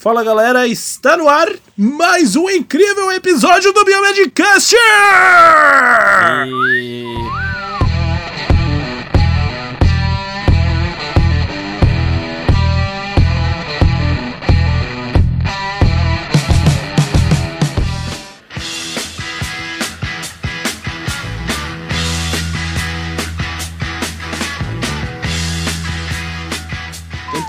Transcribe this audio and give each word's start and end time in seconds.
Fala 0.00 0.24
galera, 0.24 0.66
está 0.66 1.14
no 1.14 1.28
ar 1.28 1.46
mais 1.76 2.34
um 2.34 2.48
incrível 2.48 3.12
episódio 3.12 3.70
do 3.70 3.84
Biomedcast! 3.84 4.74
E... 6.74 7.29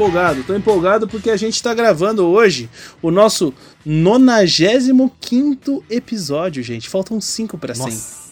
empolgado, 0.01 0.43
tô 0.43 0.55
empolgado 0.55 1.07
porque 1.07 1.29
a 1.29 1.37
gente 1.37 1.61
tá 1.61 1.75
gravando 1.75 2.25
hoje 2.25 2.67
o 3.03 3.11
nosso 3.11 3.53
95 3.85 5.83
episódio, 5.87 6.63
gente. 6.63 6.89
Faltam 6.89 7.21
5 7.21 7.55
pra 7.55 7.75
100. 7.75 7.85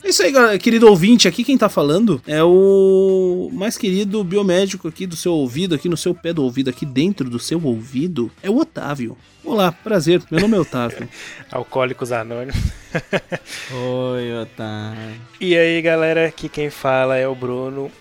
É 0.04 0.10
isso 0.10 0.24
aí, 0.24 0.32
galera. 0.32 0.58
querido 0.58 0.88
ouvinte. 0.88 1.28
Aqui 1.28 1.44
quem 1.44 1.60
tá 1.60 1.70
falando 1.70 2.20
é 2.26 2.44
o 2.44 3.52
mais 3.54 3.78
querido 3.78 4.24
biomédico 4.24 4.88
aqui 4.88 5.06
do 5.06 5.16
seu 5.16 5.32
ouvido, 5.34 5.76
aqui 5.76 5.88
no 5.88 5.96
seu 5.96 6.16
pé 6.16 6.34
do 6.34 6.44
ouvido, 6.44 6.72
aqui 6.72 6.88
dentro 6.88 7.30
do 7.30 7.38
seu 7.38 7.64
ouvido. 7.64 8.32
É 8.42 8.50
o 8.50 8.58
Otávio. 8.58 9.16
Olá, 9.46 9.72
prazer. 9.72 10.24
Meu 10.32 10.42
nome 10.42 10.58
é 10.58 10.60
Otávio. 10.60 11.08
Alcoólicos 11.52 12.12
Anônimos. 12.12 12.56
Oi, 13.72 14.42
Otávio. 14.42 15.22
E 15.40 15.56
aí, 15.56 15.80
galera, 15.84 16.26
aqui 16.26 16.50
quem 16.50 16.72
fala 16.72 17.16
é 17.16 17.28
o 17.28 17.36
Bruno. 17.36 17.92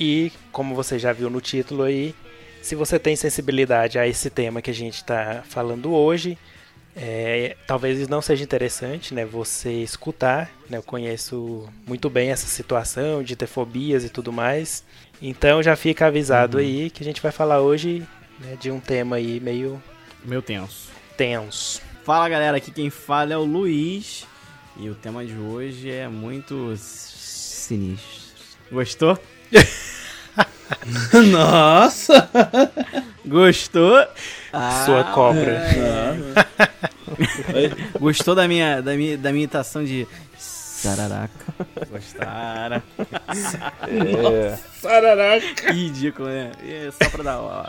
E 0.00 0.32
como 0.50 0.74
você 0.74 0.98
já 0.98 1.12
viu 1.12 1.28
no 1.28 1.42
título 1.42 1.82
aí, 1.82 2.14
se 2.68 2.74
você 2.74 2.98
tem 2.98 3.16
sensibilidade 3.16 3.98
a 3.98 4.06
esse 4.06 4.28
tema 4.28 4.60
que 4.60 4.70
a 4.70 4.74
gente 4.74 4.96
está 4.96 5.42
falando 5.48 5.90
hoje, 5.94 6.36
é, 6.94 7.56
talvez 7.66 8.06
não 8.08 8.20
seja 8.20 8.44
interessante 8.44 9.14
né, 9.14 9.24
você 9.24 9.72
escutar. 9.72 10.50
Né, 10.68 10.76
eu 10.76 10.82
conheço 10.82 11.66
muito 11.86 12.10
bem 12.10 12.30
essa 12.30 12.46
situação 12.46 13.22
de 13.22 13.34
ter 13.34 13.46
fobias 13.46 14.04
e 14.04 14.10
tudo 14.10 14.30
mais. 14.30 14.84
Então 15.22 15.62
já 15.62 15.76
fica 15.76 16.08
avisado 16.08 16.58
uhum. 16.58 16.62
aí 16.62 16.90
que 16.90 17.02
a 17.02 17.06
gente 17.06 17.22
vai 17.22 17.32
falar 17.32 17.62
hoje 17.62 18.06
né, 18.38 18.58
de 18.60 18.70
um 18.70 18.80
tema 18.80 19.16
aí 19.16 19.40
meio. 19.40 19.82
Meio 20.22 20.42
tenso. 20.42 20.90
Tenso. 21.16 21.80
Fala 22.04 22.28
galera, 22.28 22.58
aqui 22.58 22.70
quem 22.70 22.90
fala 22.90 23.32
é 23.32 23.36
o 23.38 23.44
Luiz. 23.44 24.26
E 24.76 24.90
o 24.90 24.94
tema 24.94 25.24
de 25.24 25.34
hoje 25.34 25.90
é 25.90 26.06
muito 26.06 26.76
sinistro. 26.76 28.28
Gostou? 28.70 29.18
Nossa! 31.30 32.30
Gostou? 33.24 34.06
Ah, 34.52 34.82
Sua 34.84 35.04
cobra. 35.04 35.52
É. 35.52 36.16
Gostou 37.98 38.34
da 38.34 38.46
minha, 38.48 38.80
da, 38.80 38.94
minha, 38.94 39.16
da 39.18 39.30
minha 39.32 39.44
imitação 39.44 39.84
de 39.84 40.06
Sararaca? 40.38 41.54
Gostaram? 41.90 42.82
É. 43.88 44.56
Sararaca! 44.80 45.72
Ridículo, 45.72 46.28
né? 46.28 46.52
É 46.62 46.90
só 47.02 47.10
pra 47.10 47.24
dar 47.24 47.40
ó. 47.40 47.66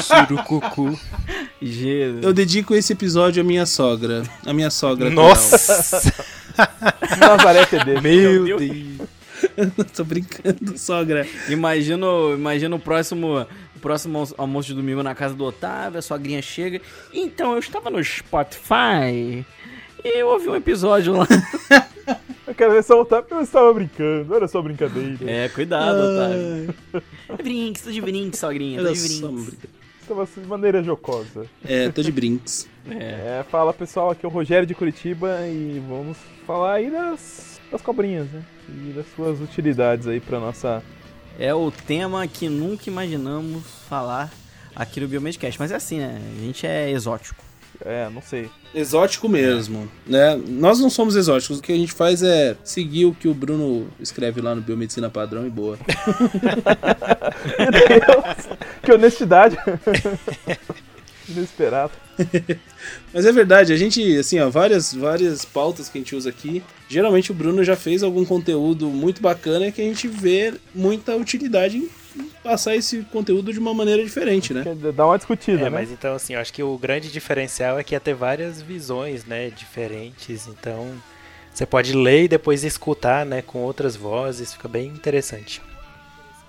Surucucu. 0.00 0.98
Jesus. 1.60 2.24
Eu 2.24 2.32
dedico 2.32 2.74
esse 2.74 2.94
episódio 2.94 3.42
à 3.42 3.44
minha 3.44 3.66
sogra. 3.66 4.22
A 4.46 4.52
minha 4.54 4.70
sogra. 4.70 5.10
Nossa! 5.10 6.00
Nazaré 7.18 7.66
TD. 7.66 8.00
Meu 8.00 8.44
Deus. 8.44 8.60
Deus. 8.60 8.89
Tô 9.94 10.04
brincando, 10.04 10.78
sogra. 10.78 11.26
Imagina, 11.48 12.06
imagina 12.34 12.76
o 12.76 12.78
próximo, 12.78 13.40
o 13.76 13.80
próximo 13.80 14.26
almoço 14.36 14.68
de 14.68 14.74
domingo 14.74 15.02
na 15.02 15.14
casa 15.14 15.34
do 15.34 15.44
Otávio, 15.44 15.98
a 15.98 16.02
sogrinha 16.02 16.42
chega. 16.42 16.80
Então, 17.12 17.52
eu 17.52 17.58
estava 17.58 17.90
no 17.90 18.02
Spotify 18.02 19.44
e 20.04 20.18
eu 20.18 20.28
ouvi 20.28 20.48
um 20.48 20.56
episódio 20.56 21.14
lá. 21.16 21.26
Eu 22.46 22.54
quero 22.54 22.72
ver 22.72 22.82
se 22.82 22.92
o 22.92 23.00
Otávio 23.00 23.28
eu 23.30 23.42
estava 23.42 23.72
brincando, 23.72 24.34
era 24.34 24.48
só 24.48 24.60
brincadeira. 24.60 25.18
É, 25.24 25.48
cuidado, 25.48 25.96
Otávio. 26.00 26.74
Brinks, 27.40 27.82
tô 27.82 27.92
de 27.92 28.00
brinks, 28.00 28.40
sogrinha, 28.40 28.82
tô 28.82 28.92
de 28.92 29.00
brinks. 29.00 29.56
Estava 30.02 30.26
de 30.26 30.48
maneira 30.48 30.82
jocosa. 30.82 31.46
É, 31.64 31.88
tô 31.90 32.02
de 32.02 32.10
brinks. 32.10 32.68
É. 32.90 33.40
é, 33.40 33.44
fala 33.48 33.74
pessoal, 33.74 34.10
aqui 34.10 34.24
é 34.24 34.28
o 34.28 34.32
Rogério 34.32 34.66
de 34.66 34.74
Curitiba 34.74 35.46
e 35.46 35.80
vamos 35.86 36.16
falar 36.46 36.74
aí 36.74 36.90
das, 36.90 37.60
das 37.70 37.82
cobrinhas, 37.82 38.26
né? 38.32 38.42
E 38.88 38.92
das 38.92 39.06
suas 39.14 39.40
utilidades 39.40 40.06
aí 40.06 40.20
para 40.20 40.38
nossa. 40.38 40.82
É 41.38 41.54
o 41.54 41.70
tema 41.70 42.26
que 42.26 42.48
nunca 42.48 42.88
imaginamos 42.88 43.62
falar 43.88 44.30
aqui 44.74 45.00
no 45.00 45.08
Biomedcast, 45.08 45.58
mas 45.58 45.72
é 45.72 45.76
assim, 45.76 45.98
né? 45.98 46.20
A 46.36 46.40
gente 46.40 46.66
é 46.66 46.90
exótico. 46.90 47.42
É, 47.84 48.10
não 48.10 48.20
sei. 48.20 48.50
Exótico 48.74 49.28
mesmo, 49.28 49.90
né? 50.06 50.36
Nós 50.46 50.78
não 50.78 50.90
somos 50.90 51.16
exóticos, 51.16 51.58
o 51.58 51.62
que 51.62 51.72
a 51.72 51.76
gente 51.76 51.92
faz 51.92 52.22
é 52.22 52.56
seguir 52.62 53.06
o 53.06 53.14
que 53.14 53.26
o 53.26 53.34
Bruno 53.34 53.88
escreve 53.98 54.40
lá 54.40 54.54
no 54.54 54.60
Biomedicina 54.60 55.08
Padrão 55.08 55.46
e 55.46 55.50
boa. 55.50 55.78
Meu 57.58 57.70
Deus, 57.70 58.58
que 58.82 58.92
honestidade. 58.92 59.56
Inesperado. 61.28 61.92
Mas 63.12 63.26
é 63.26 63.32
verdade, 63.32 63.72
a 63.72 63.76
gente, 63.76 64.16
assim, 64.18 64.38
ó, 64.40 64.48
várias, 64.48 64.92
várias 64.92 65.44
pautas 65.44 65.88
que 65.88 65.98
a 65.98 66.00
gente 66.00 66.14
usa 66.14 66.30
aqui. 66.30 66.62
Geralmente 66.88 67.30
o 67.30 67.34
Bruno 67.34 67.62
já 67.64 67.76
fez 67.76 68.02
algum 68.02 68.24
conteúdo 68.24 68.88
muito 68.88 69.20
bacana 69.20 69.70
que 69.70 69.80
a 69.80 69.84
gente 69.84 70.08
vê 70.08 70.54
muita 70.74 71.16
utilidade 71.16 71.76
em 71.76 71.88
passar 72.42 72.74
esse 72.74 73.02
conteúdo 73.12 73.52
de 73.52 73.58
uma 73.58 73.72
maneira 73.72 74.02
diferente, 74.02 74.52
né? 74.52 74.64
Dá 74.94 75.06
uma 75.06 75.16
discutida, 75.16 75.60
é, 75.60 75.64
né? 75.64 75.70
mas 75.70 75.90
então, 75.90 76.14
assim, 76.14 76.34
eu 76.34 76.40
acho 76.40 76.52
que 76.52 76.62
o 76.62 76.76
grande 76.76 77.10
diferencial 77.10 77.78
é 77.78 77.84
que 77.84 77.94
ia 77.94 78.00
ter 78.00 78.14
várias 78.14 78.60
visões, 78.60 79.24
né, 79.24 79.50
diferentes. 79.50 80.48
Então, 80.48 80.90
você 81.52 81.66
pode 81.66 81.92
ler 81.92 82.24
e 82.24 82.28
depois 82.28 82.64
escutar, 82.64 83.24
né, 83.24 83.42
com 83.42 83.60
outras 83.60 83.94
vozes. 83.94 84.52
Fica 84.52 84.68
bem 84.68 84.88
interessante. 84.88 85.60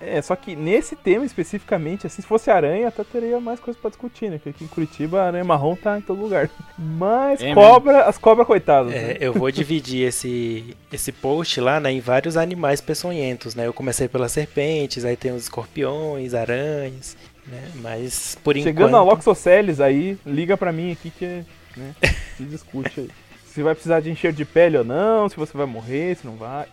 É, 0.04 0.20
só 0.20 0.34
que 0.34 0.56
nesse 0.56 0.96
tema 0.96 1.24
especificamente, 1.24 2.08
assim, 2.08 2.22
se 2.22 2.26
fosse 2.26 2.50
aranha, 2.50 2.88
até 2.88 3.04
teria 3.04 3.38
mais 3.38 3.60
coisa 3.60 3.78
pra 3.80 3.88
discutir, 3.88 4.28
né? 4.30 4.36
Porque 4.36 4.48
aqui 4.48 4.64
em 4.64 4.66
Curitiba 4.66 5.22
a 5.22 5.26
aranha 5.28 5.44
marrom 5.44 5.76
tá 5.76 5.96
em 5.96 6.00
todo 6.00 6.20
lugar. 6.20 6.50
Mas 6.76 7.40
é 7.40 7.54
cobra, 7.54 7.92
mesmo. 7.92 8.08
as 8.08 8.18
cobras 8.18 8.46
coitadas. 8.46 8.92
É, 8.92 9.00
né? 9.00 9.16
eu 9.20 9.32
vou 9.32 9.48
dividir 9.52 10.08
esse, 10.08 10.76
esse 10.92 11.12
post 11.12 11.60
lá, 11.60 11.78
né, 11.78 11.92
em 11.92 12.00
vários 12.00 12.36
animais 12.36 12.80
peçonhentos, 12.80 13.54
né? 13.54 13.68
Eu 13.68 13.72
comecei 13.72 14.08
pelas 14.08 14.32
serpentes, 14.32 15.04
aí 15.04 15.16
tem 15.16 15.32
os 15.32 15.44
escorpiões, 15.44 16.34
aranhas, 16.34 17.16
né? 17.46 17.70
Mas 17.76 18.36
por 18.42 18.56
Chegando 18.56 18.70
enquanto... 18.70 18.86
Chegando 18.88 18.96
a 18.96 19.02
Loxoceles 19.04 19.80
aí, 19.80 20.18
liga 20.26 20.56
pra 20.56 20.72
mim 20.72 20.90
aqui 20.90 21.10
que, 21.10 21.44
né, 21.76 21.94
se 22.36 22.42
discute 22.42 22.98
aí. 22.98 23.08
se 23.46 23.62
vai 23.62 23.74
precisar 23.74 24.00
de 24.00 24.10
encher 24.10 24.32
de 24.32 24.44
pele 24.44 24.78
ou 24.78 24.84
não, 24.84 25.28
se 25.28 25.36
você 25.36 25.56
vai 25.56 25.66
morrer, 25.66 26.16
se 26.16 26.26
não 26.26 26.34
vai. 26.34 26.66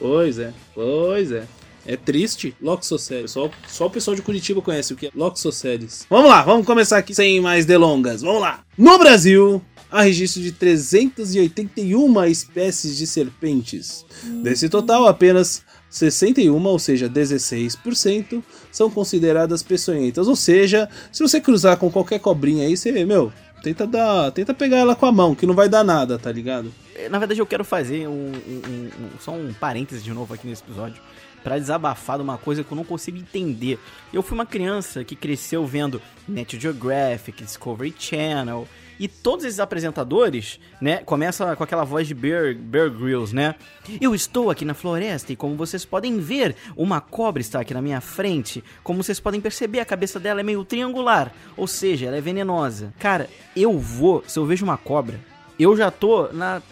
pois 0.00 0.40
é, 0.40 0.52
pois 0.74 1.30
é. 1.30 1.44
É 1.86 1.96
triste. 1.96 2.54
Loxoceles. 2.60 3.30
Só, 3.30 3.50
só 3.66 3.86
o 3.86 3.90
pessoal 3.90 4.14
de 4.14 4.22
Curitiba 4.22 4.62
conhece 4.62 4.92
o 4.92 4.96
que 4.96 5.06
é 5.06 5.10
Loxoceles. 5.14 6.06
Vamos 6.08 6.30
lá, 6.30 6.42
vamos 6.42 6.66
começar 6.66 6.98
aqui 6.98 7.14
sem 7.14 7.40
mais 7.40 7.66
delongas. 7.66 8.22
Vamos 8.22 8.40
lá. 8.40 8.60
No 8.78 8.98
Brasil, 8.98 9.62
há 9.90 10.02
registro 10.02 10.40
de 10.40 10.52
381 10.52 12.24
espécies 12.24 12.96
de 12.96 13.06
serpentes. 13.06 14.06
Desse 14.42 14.68
total, 14.68 15.06
apenas 15.06 15.62
61, 15.90 16.64
ou 16.64 16.78
seja, 16.78 17.08
16%, 17.08 18.42
são 18.70 18.90
consideradas 18.90 19.62
peçonhentas. 19.62 20.26
Ou 20.26 20.36
seja, 20.36 20.88
se 21.12 21.22
você 21.22 21.40
cruzar 21.40 21.76
com 21.76 21.90
qualquer 21.90 22.18
cobrinha 22.18 22.66
aí, 22.66 22.76
você, 22.76 23.04
meu, 23.04 23.32
tenta 23.62 23.86
dar, 23.86 24.30
tenta 24.30 24.54
pegar 24.54 24.78
ela 24.78 24.96
com 24.96 25.06
a 25.06 25.12
mão, 25.12 25.34
que 25.34 25.46
não 25.46 25.54
vai 25.54 25.68
dar 25.68 25.84
nada, 25.84 26.18
tá 26.18 26.32
ligado? 26.32 26.72
Na 27.10 27.18
verdade, 27.18 27.40
eu 27.40 27.46
quero 27.46 27.64
fazer 27.64 28.06
um, 28.08 28.32
um, 28.32 28.62
um, 28.68 28.90
só 29.20 29.32
um 29.32 29.52
parêntese 29.52 30.02
de 30.02 30.12
novo 30.12 30.32
aqui 30.32 30.46
nesse 30.46 30.62
episódio 30.62 31.02
para 31.42 31.58
desabafar 31.58 32.16
de 32.16 32.22
uma 32.22 32.38
coisa 32.38 32.62
que 32.62 32.72
eu 32.72 32.76
não 32.76 32.84
consigo 32.84 33.18
entender. 33.18 33.78
Eu 34.12 34.22
fui 34.22 34.34
uma 34.34 34.46
criança 34.46 35.04
que 35.04 35.16
cresceu 35.16 35.66
vendo 35.66 36.00
Net 36.26 36.58
Geographic, 36.58 37.42
Discovery 37.42 37.94
Channel 37.98 38.66
e 38.98 39.08
todos 39.08 39.44
esses 39.44 39.58
apresentadores, 39.58 40.60
né, 40.80 40.98
começa 40.98 41.56
com 41.56 41.64
aquela 41.64 41.82
voz 41.82 42.06
de 42.06 42.14
Bear, 42.14 42.54
Bear 42.54 42.88
Grylls, 42.88 43.34
né? 43.34 43.56
Eu 44.00 44.14
estou 44.14 44.48
aqui 44.48 44.64
na 44.64 44.74
floresta 44.74 45.32
e 45.32 45.36
como 45.36 45.56
vocês 45.56 45.84
podem 45.84 46.20
ver, 46.20 46.54
uma 46.76 47.00
cobra 47.00 47.40
está 47.40 47.60
aqui 47.60 47.74
na 47.74 47.82
minha 47.82 48.00
frente. 48.00 48.62
Como 48.84 49.02
vocês 49.02 49.18
podem 49.18 49.40
perceber, 49.40 49.80
a 49.80 49.84
cabeça 49.84 50.20
dela 50.20 50.38
é 50.38 50.44
meio 50.44 50.64
triangular, 50.64 51.32
ou 51.56 51.66
seja, 51.66 52.06
ela 52.06 52.16
é 52.16 52.20
venenosa. 52.20 52.94
Cara, 52.98 53.28
eu 53.56 53.76
vou, 53.76 54.22
se 54.26 54.38
eu 54.38 54.46
vejo 54.46 54.64
uma 54.64 54.76
cobra, 54.76 55.18
eu 55.58 55.76
já 55.76 55.90
tô 55.90 56.28
na 56.32 56.62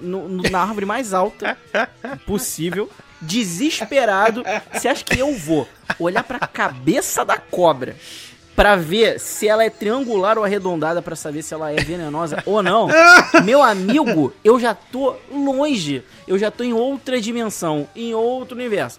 no, 0.00 0.28
na 0.28 0.60
árvore 0.60 0.86
mais 0.86 1.12
alta 1.12 1.58
possível 2.24 2.88
desesperado. 3.20 4.44
Você 4.72 4.88
acha 4.88 5.04
que 5.04 5.18
eu 5.18 5.32
vou 5.34 5.68
olhar 5.98 6.22
para 6.24 6.38
a 6.38 6.46
cabeça 6.46 7.24
da 7.24 7.36
cobra 7.36 7.96
para 8.54 8.74
ver 8.74 9.20
se 9.20 9.46
ela 9.46 9.62
é 9.62 9.70
triangular 9.70 10.36
ou 10.36 10.42
arredondada 10.44 11.00
para 11.00 11.14
saber 11.14 11.42
se 11.42 11.54
ela 11.54 11.70
é 11.70 11.76
venenosa 11.76 12.42
ou 12.44 12.60
não? 12.62 12.88
Meu 13.44 13.62
amigo, 13.62 14.32
eu 14.42 14.58
já 14.58 14.74
tô 14.74 15.14
longe. 15.30 16.02
Eu 16.26 16.38
já 16.38 16.50
tô 16.50 16.64
em 16.64 16.72
outra 16.72 17.20
dimensão, 17.20 17.88
em 17.94 18.14
outro 18.14 18.56
universo. 18.56 18.98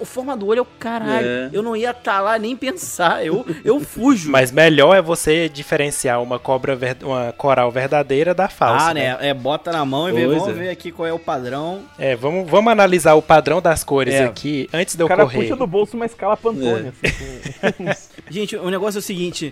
O 0.00 0.04
forma 0.04 0.36
do 0.36 0.46
olho 0.46 0.60
é 0.60 0.62
o 0.62 0.64
caralho. 0.64 1.26
É. 1.26 1.50
Eu 1.52 1.62
não 1.62 1.74
ia 1.76 1.90
estar 1.90 2.20
lá 2.20 2.38
nem 2.38 2.56
pensar. 2.56 3.24
Eu, 3.26 3.44
eu 3.64 3.80
fujo. 3.80 4.30
Mas 4.32 4.50
melhor 4.52 4.94
é 4.96 5.02
você 5.02 5.48
diferenciar 5.48 6.22
uma 6.22 6.38
cobra, 6.38 6.74
ver- 6.76 6.96
uma 7.02 7.32
coral 7.32 7.70
verdadeira 7.70 8.32
da 8.32 8.48
falsa. 8.48 8.90
ah, 8.90 8.94
né? 8.94 9.16
É, 9.20 9.34
bota 9.34 9.72
na 9.72 9.84
mão 9.84 10.08
e 10.08 10.12
vê, 10.12 10.26
vamos 10.26 10.48
é. 10.48 10.52
ver 10.52 10.68
aqui 10.70 10.90
qual 10.92 11.06
é 11.06 11.12
o 11.12 11.18
padrão. 11.18 11.82
É, 11.98 12.14
vamos, 12.16 12.48
vamos 12.48 12.72
analisar 12.72 13.14
o 13.14 13.22
padrão 13.22 13.60
das 13.60 13.82
cores 13.84 14.14
É. 14.14 14.24
aqui 14.24 14.68
antes 14.72 14.94
de 14.96 15.02
O 15.02 15.04
eu 15.04 15.08
cara 15.08 15.24
correr. 15.24 15.42
puxa 15.42 15.56
do 15.56 15.66
bolso 15.66 15.96
uma 15.96 16.06
escala 16.06 16.36
Pantone, 16.36 16.92
É. 17.02 17.68
assim, 17.68 18.08
Gente, 18.30 18.56
o 18.56 18.70
negócio 18.70 18.98
é 18.98 19.00
o 19.00 19.02
seguinte: 19.02 19.50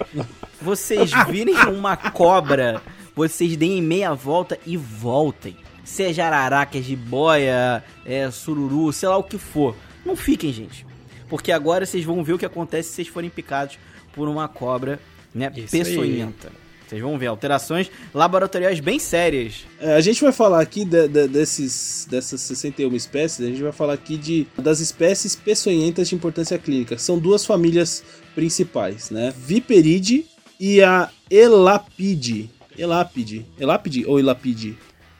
vocês 0.60 1.10
virem 1.28 1.54
uma 1.68 1.96
cobra, 1.96 2.80
vocês 3.14 3.56
deem 3.56 3.82
meia 3.82 4.14
volta 4.14 4.58
e 4.64 4.76
voltem. 4.76 5.56
Seja 5.84 6.25
araraca, 6.26 6.80
jiboia, 6.80 7.82
é, 8.06 8.30
sururu, 8.30 8.92
sei 8.92 9.08
lá 9.08 9.16
o 9.16 9.22
que 9.25 9.36
for. 9.36 9.75
Não 10.04 10.16
fiquem, 10.16 10.52
gente. 10.52 10.84
Porque 11.28 11.50
agora 11.52 11.87
vocês 11.87 12.04
vão 12.04 12.22
ver 12.22 12.34
o 12.34 12.38
que 12.38 12.46
acontece 12.46 12.88
se 12.90 12.94
vocês 12.96 13.08
forem 13.08 13.31
picados 13.31 13.78
por 14.14 14.28
uma 14.28 14.46
cobra, 14.49 15.00
né, 15.34 15.50
Isso 15.56 15.75
aí. 15.76 15.82
peçonhenta. 15.84 16.52
Vocês 16.87 17.00
vão 17.00 17.16
ver 17.19 17.28
alterações 17.28 17.90
laboratoriais 18.12 18.78
bem 18.78 18.99
sérias. 18.99 19.64
É, 19.81 19.94
a 19.94 20.00
gente 20.02 20.22
vai 20.22 20.31
falar 20.32 20.60
aqui 20.60 20.84
de- 20.84 21.08
de- 21.08 21.26
desses, 21.26 22.06
dessas 22.10 22.38
61 22.43 22.94
espécies, 22.94 23.40
a 23.46 23.49
gente 23.49 23.62
vai 23.62 23.72
falar 23.72 23.94
aqui 23.94 24.19
de, 24.19 24.46
das 24.58 24.78
espécies 24.81 25.34
peçonhentas 25.34 26.10
de 26.10 26.14
importância 26.14 26.58
clínica. 26.58 26.99
São 26.99 27.19
duas 27.19 27.46
famílias 27.46 28.04
principais, 28.34 29.08
né? 29.10 29.32
Viperide 29.34 30.26
e 30.60 30.82
a 30.82 31.08
Elapide. 31.31 32.50
Elapide. 32.76 33.46
Elapide 33.58 34.04
ou 34.06 34.19
Elapide? 34.20 34.76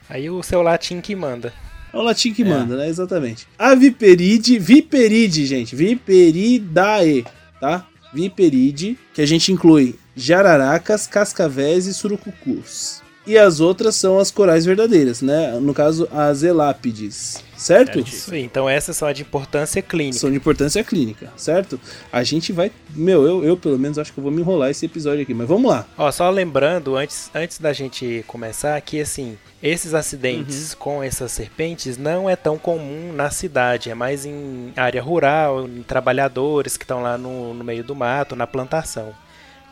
Aí 0.07 0.29
o 0.29 0.43
seu 0.43 0.61
latim 0.61 1.01
que 1.01 1.15
manda. 1.15 1.51
É 1.93 1.97
o 1.97 2.01
latim 2.01 2.33
que 2.33 2.43
manda, 2.43 2.75
né? 2.75 2.89
Exatamente. 2.89 3.47
A 3.57 3.75
Viperide, 3.75 4.57
Viperide, 4.57 5.45
gente, 5.45 5.75
Viperidae, 5.75 7.23
tá? 7.61 7.85
Viperide, 8.11 8.97
que 9.13 9.21
a 9.21 9.25
gente 9.27 9.51
inclui 9.51 9.95
jararacas, 10.15 11.05
cascavéis 11.05 11.85
e 11.85 11.93
surucucus. 11.93 13.01
E 13.25 13.37
as 13.37 13.59
outras 13.59 13.95
são 13.95 14.19
as 14.19 14.31
corais 14.31 14.65
verdadeiras, 14.65 15.21
né? 15.21 15.57
No 15.59 15.73
caso, 15.73 16.07
as 16.11 16.43
elápides, 16.43 17.43
certo? 17.63 17.99
Isso 17.99 18.33
aí. 18.33 18.43
Então 18.43 18.69
essas 18.69 18.97
são 18.97 19.11
de 19.11 19.21
importância 19.21 19.81
clínica. 19.81 20.19
São 20.19 20.29
de 20.29 20.37
importância 20.37 20.83
clínica, 20.83 21.31
certo? 21.35 21.79
A 22.11 22.23
gente 22.23 22.51
vai. 22.51 22.71
Meu, 22.91 23.25
eu, 23.25 23.43
eu 23.43 23.57
pelo 23.57 23.77
menos 23.79 23.97
acho 23.97 24.11
que 24.11 24.19
eu 24.19 24.23
vou 24.23 24.31
me 24.31 24.41
enrolar 24.41 24.69
esse 24.69 24.85
episódio 24.85 25.21
aqui, 25.23 25.33
mas 25.33 25.47
vamos 25.47 25.69
lá. 25.71 25.85
Ó, 25.97 26.11
só 26.11 26.29
lembrando, 26.29 26.95
antes, 26.95 27.29
antes 27.33 27.59
da 27.59 27.73
gente 27.73 28.23
começar, 28.27 28.79
que 28.81 28.99
assim, 29.01 29.37
esses 29.61 29.93
acidentes 29.93 30.73
com 30.73 31.01
essas 31.01 31.31
serpentes 31.31 31.97
não 31.97 32.29
é 32.29 32.35
tão 32.35 32.57
comum 32.57 33.13
na 33.13 33.29
cidade, 33.29 33.89
é 33.89 33.95
mais 33.95 34.25
em 34.25 34.73
área 34.75 35.01
rural, 35.01 35.67
em 35.67 35.83
trabalhadores 35.83 36.77
que 36.77 36.83
estão 36.83 37.01
lá 37.01 37.17
no, 37.17 37.53
no 37.53 37.63
meio 37.63 37.83
do 37.83 37.95
mato, 37.95 38.35
na 38.35 38.45
plantação. 38.45 39.13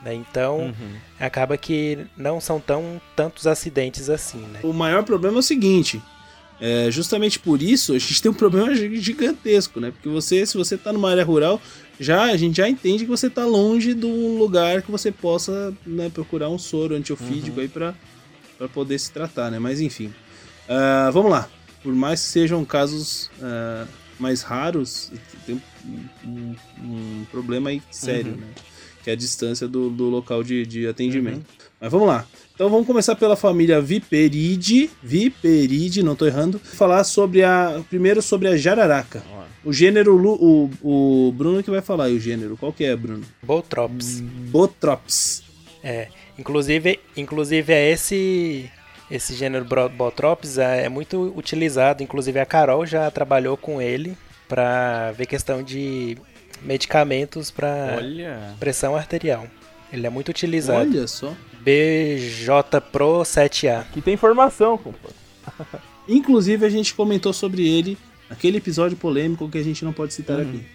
né? 0.04 0.14
Então, 0.14 0.74
acaba 1.20 1.58
que 1.58 2.00
não 2.18 2.40
são 2.42 2.60
tão 2.60 3.00
tantos 3.16 3.46
acidentes 3.46 4.10
assim, 4.10 4.40
né? 4.40 4.60
O 4.64 4.74
maior 4.74 5.04
problema 5.04 5.38
é 5.38 5.40
o 5.40 5.44
seguinte. 5.44 6.02
É, 6.64 6.92
justamente 6.92 7.40
por 7.40 7.60
isso 7.60 7.92
a 7.94 7.98
gente 7.98 8.22
tem 8.22 8.30
um 8.30 8.36
problema 8.36 8.74
gi- 8.76 8.96
gigantesco, 8.98 9.80
né? 9.80 9.90
Porque 9.90 10.08
você, 10.08 10.46
se 10.46 10.56
você 10.56 10.78
tá 10.78 10.94
numa 10.94 11.10
área 11.10 11.24
rural, 11.24 11.60
já 12.00 12.26
a 12.26 12.38
gente 12.38 12.58
já 12.58 12.70
entende 12.70 13.04
que 13.04 13.10
você 13.10 13.32
tá 13.32 13.44
longe 13.46 13.96
de 13.96 14.06
um 14.06 14.38
lugar 14.38 14.84
que 14.84 14.92
você 14.92 15.12
possa 15.12 15.74
né, 15.86 16.10
procurar 16.14 16.50
um 16.50 16.60
soro 16.60 16.94
antiofídico 16.96 17.60
aí 17.60 17.68
pra 17.68 17.96
para 18.60 18.70
poder 18.70 19.00
se 19.00 19.12
tratar, 19.12 19.50
né? 19.50 19.58
Mas 19.58 19.82
enfim. 19.82 20.14
Ah, 20.70 21.10
vamos 21.12 21.32
lá. 21.32 21.50
Por 21.82 21.96
mais 21.96 22.22
que 22.22 22.28
sejam 22.28 22.64
casos 22.64 23.32
ah, 23.42 23.88
mais 24.20 24.44
raros, 24.44 25.12
tem 25.48 25.60
um, 25.84 26.30
um- 26.30 26.56
um 26.84 27.26
problema 27.32 27.72
aí 27.72 27.82
sério, 27.90 28.34
né? 28.36 28.46
Que 29.04 29.10
é 29.10 29.14
a 29.14 29.16
distância 29.16 29.68
do, 29.68 29.90
do 29.90 30.10
local 30.10 30.44
de, 30.44 30.64
de 30.68 30.86
atendimento. 30.86 31.71
Mas 31.82 31.92
vamos 31.92 32.08
lá. 32.08 32.28
Então 32.54 32.70
vamos 32.70 32.86
começar 32.86 33.16
pela 33.16 33.36
família 33.36 33.82
Viperide. 33.82 34.92
Viperide, 35.02 36.04
não 36.04 36.16
tô 36.16 36.28
errando. 36.28 36.60
Falar 36.60 37.04
sobre 37.04 37.44
a. 37.44 37.82
Primeiro 37.90 38.22
sobre 38.22 38.48
a 38.48 38.56
jararaca. 38.56 39.24
O 39.66 39.74
gênero. 39.74 40.16
O, 40.16 40.70
o 40.84 41.32
Bruno 41.32 41.64
que 41.64 41.72
vai 41.72 41.82
falar 41.82 42.06
aí 42.06 42.16
o 42.16 42.20
gênero. 42.20 42.56
Qual 42.56 42.72
que 42.72 42.84
é, 42.84 42.96
Bruno? 42.96 43.24
Botrops. 43.42 44.22
Botrops. 44.22 45.44
É, 45.84 46.10
inclusive, 46.38 47.00
inclusive 47.18 47.74
é 47.74 47.90
esse 47.90 48.70
esse 49.10 49.34
gênero 49.34 49.66
Botrops 49.66 50.60
é, 50.60 50.86
é 50.86 50.90
muito 50.90 51.34
utilizado, 51.36 52.02
inclusive 52.02 52.40
a 52.40 52.46
Carol 52.46 52.86
já 52.86 53.10
trabalhou 53.12 53.58
com 53.58 53.82
ele 53.82 54.16
para 54.48 55.12
ver 55.14 55.26
questão 55.26 55.62
de 55.62 56.18
medicamentos 56.62 57.50
para 57.50 57.98
pressão 58.60 58.96
arterial. 58.96 59.48
Ele 59.92 60.08
é 60.08 60.10
muito 60.10 60.30
utilizado. 60.30 60.90
Olha 60.90 61.08
só. 61.08 61.34
BJ 61.62 62.82
Pro 62.92 63.22
7A. 63.22 63.86
que 63.92 64.02
tem 64.02 64.14
informação, 64.14 64.78
compadre. 64.78 65.16
Inclusive 66.08 66.66
a 66.66 66.70
gente 66.70 66.94
comentou 66.94 67.34
sobre 67.34 67.68
ele 67.68 67.98
naquele 68.30 68.58
episódio 68.58 68.98
polêmico 68.98 69.50
que 69.50 69.58
a 69.58 69.64
gente 69.64 69.84
não 69.84 69.94
pode 69.94 70.14
citar 70.14 70.40
aqui. 70.40 70.66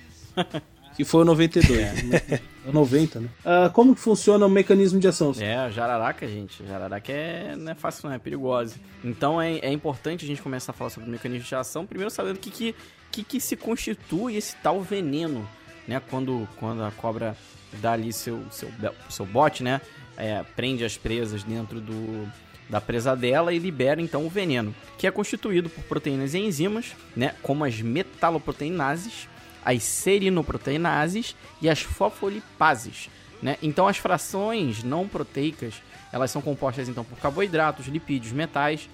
Que 0.96 1.04
foi 1.04 1.22
o 1.22 1.24
92. 1.24 2.04
né? 2.04 2.22
É 2.30 2.40
o 2.68 2.72
90, 2.72 3.20
né? 3.20 3.28
Ah, 3.44 3.70
como 3.72 3.94
que 3.94 4.00
funciona 4.00 4.46
o 4.46 4.48
mecanismo 4.48 4.98
de 4.98 5.06
ação? 5.06 5.32
É, 5.38 5.54
a 5.56 5.68
jararaca, 5.68 6.26
gente. 6.26 6.62
A 6.62 6.66
jararaca 6.66 7.12
é, 7.12 7.54
não 7.54 7.72
é 7.72 7.74
fácil, 7.74 8.08
não, 8.08 8.14
é 8.14 8.18
perigosa. 8.18 8.76
Então 9.04 9.40
é, 9.40 9.58
é 9.58 9.70
importante 9.70 10.24
a 10.24 10.28
gente 10.28 10.40
começar 10.40 10.72
a 10.72 10.74
falar 10.74 10.88
sobre 10.88 11.08
o 11.08 11.12
mecanismo 11.12 11.46
de 11.46 11.54
ação, 11.54 11.84
primeiro 11.84 12.10
sabendo 12.10 12.36
o 12.36 12.38
que, 12.38 12.50
que, 12.50 12.74
que, 13.10 13.22
que 13.22 13.40
se 13.40 13.56
constitui 13.56 14.36
esse 14.36 14.56
tal 14.56 14.80
veneno, 14.80 15.46
né? 15.86 16.00
Quando, 16.08 16.48
quando 16.58 16.82
a 16.82 16.90
cobra 16.90 17.36
dá 17.76 17.92
ali 17.92 18.12
seu, 18.12 18.42
seu, 18.50 18.70
seu 19.08 19.26
bote, 19.26 19.62
né? 19.62 19.80
É, 20.16 20.42
prende 20.54 20.84
as 20.84 20.96
presas 20.96 21.42
dentro 21.42 21.80
do, 21.80 22.30
da 22.70 22.80
presa 22.80 23.14
dela 23.14 23.52
e 23.52 23.58
libera 23.58 24.00
então 24.00 24.24
o 24.24 24.30
veneno, 24.30 24.74
que 24.96 25.06
é 25.06 25.10
constituído 25.10 25.68
por 25.68 25.84
proteínas 25.84 26.34
e 26.34 26.38
enzimas, 26.38 26.96
né? 27.14 27.34
Como 27.42 27.64
as 27.64 27.80
metaloproteinases, 27.80 29.28
as 29.64 29.82
serinoproteinases 29.82 31.36
e 31.60 31.68
as 31.68 31.80
fosfolipases. 31.80 33.10
Né? 33.42 33.58
Então 33.62 33.86
as 33.86 33.98
frações 33.98 34.82
não 34.82 35.06
proteicas 35.06 35.74
elas 36.12 36.30
são 36.30 36.40
compostas 36.40 36.88
então 36.88 37.04
por 37.04 37.18
carboidratos, 37.18 37.86
lipídios, 37.86 38.32
metais, 38.32 38.88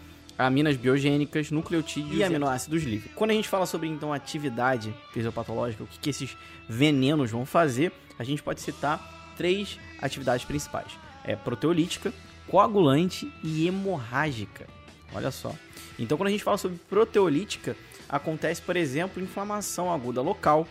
aminas 0.47 0.77
biogênicas, 0.77 1.51
nucleotídeos 1.51 2.17
e 2.17 2.25
aminoácidos 2.25 2.83
livres. 2.83 3.13
Quando 3.15 3.31
a 3.31 3.35
gente 3.35 3.49
fala 3.49 3.67
sobre 3.67 3.89
então 3.89 4.13
atividade 4.13 4.95
fisiopatológica, 5.13 5.85
o 5.85 5.87
que, 5.87 5.99
que 5.99 6.11
esses 6.11 6.37
venenos 6.69 7.31
vão 7.31 7.45
fazer, 7.45 7.93
a 8.19 8.25
gente 8.25 8.43
pode 8.43 8.61
citar 8.61 9.33
três 9.37 9.79
atividades 10.01 10.45
principais: 10.45 10.93
é 11.25 11.37
proteolítica, 11.37 12.13
coagulante 12.47 13.33
e 13.43 13.67
hemorrágica. 13.67 14.67
Olha 15.15 15.31
só. 15.31 15.55
Então 15.99 16.17
quando 16.17 16.29
a 16.29 16.33
gente 16.33 16.45
fala 16.45 16.59
sobre 16.59 16.79
proteolítica, 16.89 17.77
acontece, 18.09 18.61
por 18.63 18.77
exemplo, 18.77 19.23
inflamação 19.23 19.93
aguda 19.93 20.21
local 20.21 20.67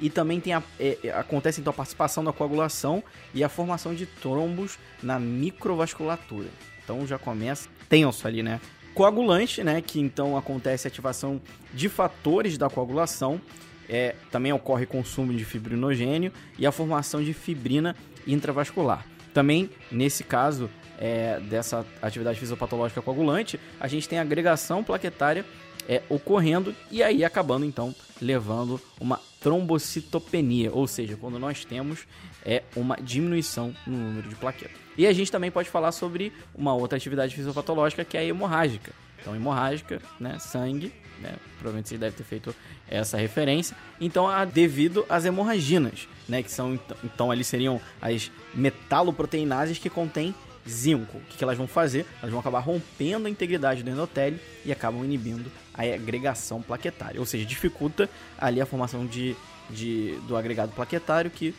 e 0.00 0.10
também 0.10 0.40
tem 0.40 0.52
a, 0.52 0.62
é, 0.78 0.98
é, 1.04 1.10
acontece 1.10 1.60
então 1.60 1.70
a 1.70 1.74
participação 1.74 2.24
da 2.24 2.32
coagulação 2.32 3.02
e 3.32 3.44
a 3.44 3.48
formação 3.48 3.94
de 3.94 4.06
trombos 4.06 4.78
na 5.02 5.18
microvasculatura. 5.18 6.48
Então 6.82 7.06
já 7.06 7.18
começa 7.18 7.68
tenso 7.88 8.26
ali, 8.26 8.42
né? 8.42 8.60
Coagulante, 8.94 9.64
né? 9.64 9.80
Que 9.80 10.00
então 10.00 10.36
acontece 10.36 10.86
a 10.86 10.88
ativação 10.88 11.40
de 11.72 11.88
fatores 11.88 12.56
da 12.56 12.70
coagulação. 12.70 13.40
É, 13.88 14.14
também 14.30 14.52
ocorre 14.52 14.86
consumo 14.86 15.34
de 15.34 15.44
fibrinogênio 15.44 16.32
e 16.58 16.66
a 16.66 16.72
formação 16.72 17.22
de 17.22 17.34
fibrina 17.34 17.94
intravascular. 18.26 19.04
Também, 19.34 19.68
nesse 19.90 20.22
caso 20.24 20.70
é, 20.98 21.40
dessa 21.40 21.84
atividade 22.00 22.38
fisiopatológica 22.38 23.02
coagulante, 23.02 23.60
a 23.80 23.88
gente 23.88 24.08
tem 24.08 24.18
agregação 24.18 24.82
plaquetária 24.82 25.44
é, 25.88 26.02
ocorrendo 26.08 26.74
e 26.90 27.02
aí 27.02 27.24
acabando 27.24 27.66
então 27.66 27.94
levando 28.22 28.80
uma 29.00 29.20
trombocitopenia, 29.40 30.72
ou 30.72 30.86
seja, 30.86 31.16
quando 31.16 31.38
nós 31.38 31.64
temos 31.64 32.06
é 32.44 32.62
uma 32.74 32.96
diminuição 32.96 33.74
no 33.86 33.98
número 33.98 34.28
de 34.28 34.36
plaquetas. 34.36 34.76
E 34.96 35.06
a 35.06 35.12
gente 35.12 35.30
também 35.30 35.50
pode 35.50 35.68
falar 35.68 35.92
sobre 35.92 36.32
uma 36.54 36.72
outra 36.72 36.96
atividade 36.96 37.34
fisiopatológica 37.34 38.04
que 38.04 38.16
é 38.16 38.20
a 38.20 38.24
hemorrágica. 38.24 38.92
Então, 39.20 39.34
hemorrágica, 39.34 40.00
né, 40.20 40.38
sangue, 40.38 40.92
né, 41.20 41.34
provavelmente 41.58 41.88
você 41.88 41.98
deve 41.98 42.14
ter 42.14 42.24
feito 42.24 42.54
essa 42.88 43.16
referência. 43.16 43.76
Então, 44.00 44.28
a, 44.28 44.44
devido 44.44 45.04
às 45.08 45.24
hemorraginas, 45.24 46.06
né, 46.28 46.42
que 46.42 46.50
são 46.50 46.74
então, 46.74 46.96
então 47.04 47.30
ali 47.30 47.44
seriam 47.44 47.80
as 48.00 48.30
metaloproteinases 48.54 49.78
que 49.78 49.90
contêm 49.90 50.34
zinco. 50.68 51.18
O 51.18 51.20
que, 51.22 51.36
que 51.36 51.44
elas 51.44 51.58
vão 51.58 51.66
fazer? 51.66 52.06
Elas 52.20 52.30
vão 52.30 52.40
acabar 52.40 52.60
rompendo 52.60 53.26
a 53.26 53.30
integridade 53.30 53.82
do 53.82 53.90
endotélio 53.90 54.40
e 54.64 54.72
acabam 54.72 55.04
inibindo 55.04 55.50
a 55.74 55.82
agregação 55.82 56.62
plaquetária, 56.62 57.20
ou 57.20 57.26
seja, 57.26 57.44
dificulta 57.44 58.08
ali 58.38 58.60
a 58.60 58.66
formação 58.66 59.04
de, 59.04 59.36
de, 59.68 60.18
do 60.26 60.36
agregado 60.36 60.72
plaquetário 60.72 61.30
que 61.30 61.54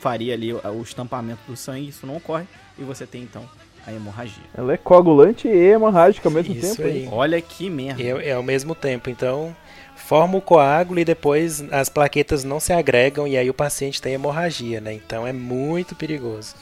faria 0.00 0.34
ali 0.34 0.52
o 0.52 0.60
o 0.64 0.82
estampamento 0.82 1.40
do 1.46 1.56
sangue, 1.56 1.88
isso 1.88 2.06
não 2.06 2.16
ocorre, 2.16 2.46
e 2.78 2.84
você 2.84 3.06
tem 3.06 3.22
então 3.22 3.48
a 3.86 3.92
hemorragia. 3.92 4.42
Ela 4.56 4.72
é 4.74 4.76
coagulante 4.76 5.46
e 5.48 5.50
hemorrágica 5.50 6.28
ao 6.28 6.32
mesmo 6.32 6.54
Isso 6.54 6.76
tempo. 6.76 6.88
aí. 6.88 7.08
Olha 7.10 7.40
que 7.40 7.70
merda. 7.70 8.02
É, 8.02 8.28
é 8.30 8.32
ao 8.32 8.42
mesmo 8.42 8.74
tempo, 8.74 9.08
então 9.08 9.54
forma 9.94 10.36
o 10.38 10.40
coágulo 10.40 11.00
e 11.00 11.04
depois 11.04 11.64
as 11.72 11.88
plaquetas 11.88 12.44
não 12.44 12.60
se 12.60 12.72
agregam 12.72 13.26
e 13.26 13.36
aí 13.36 13.48
o 13.48 13.54
paciente 13.54 14.00
tem 14.02 14.14
hemorragia, 14.14 14.80
né? 14.80 14.92
Então 14.92 15.26
é 15.26 15.32
muito 15.32 15.94
perigoso. 15.94 16.54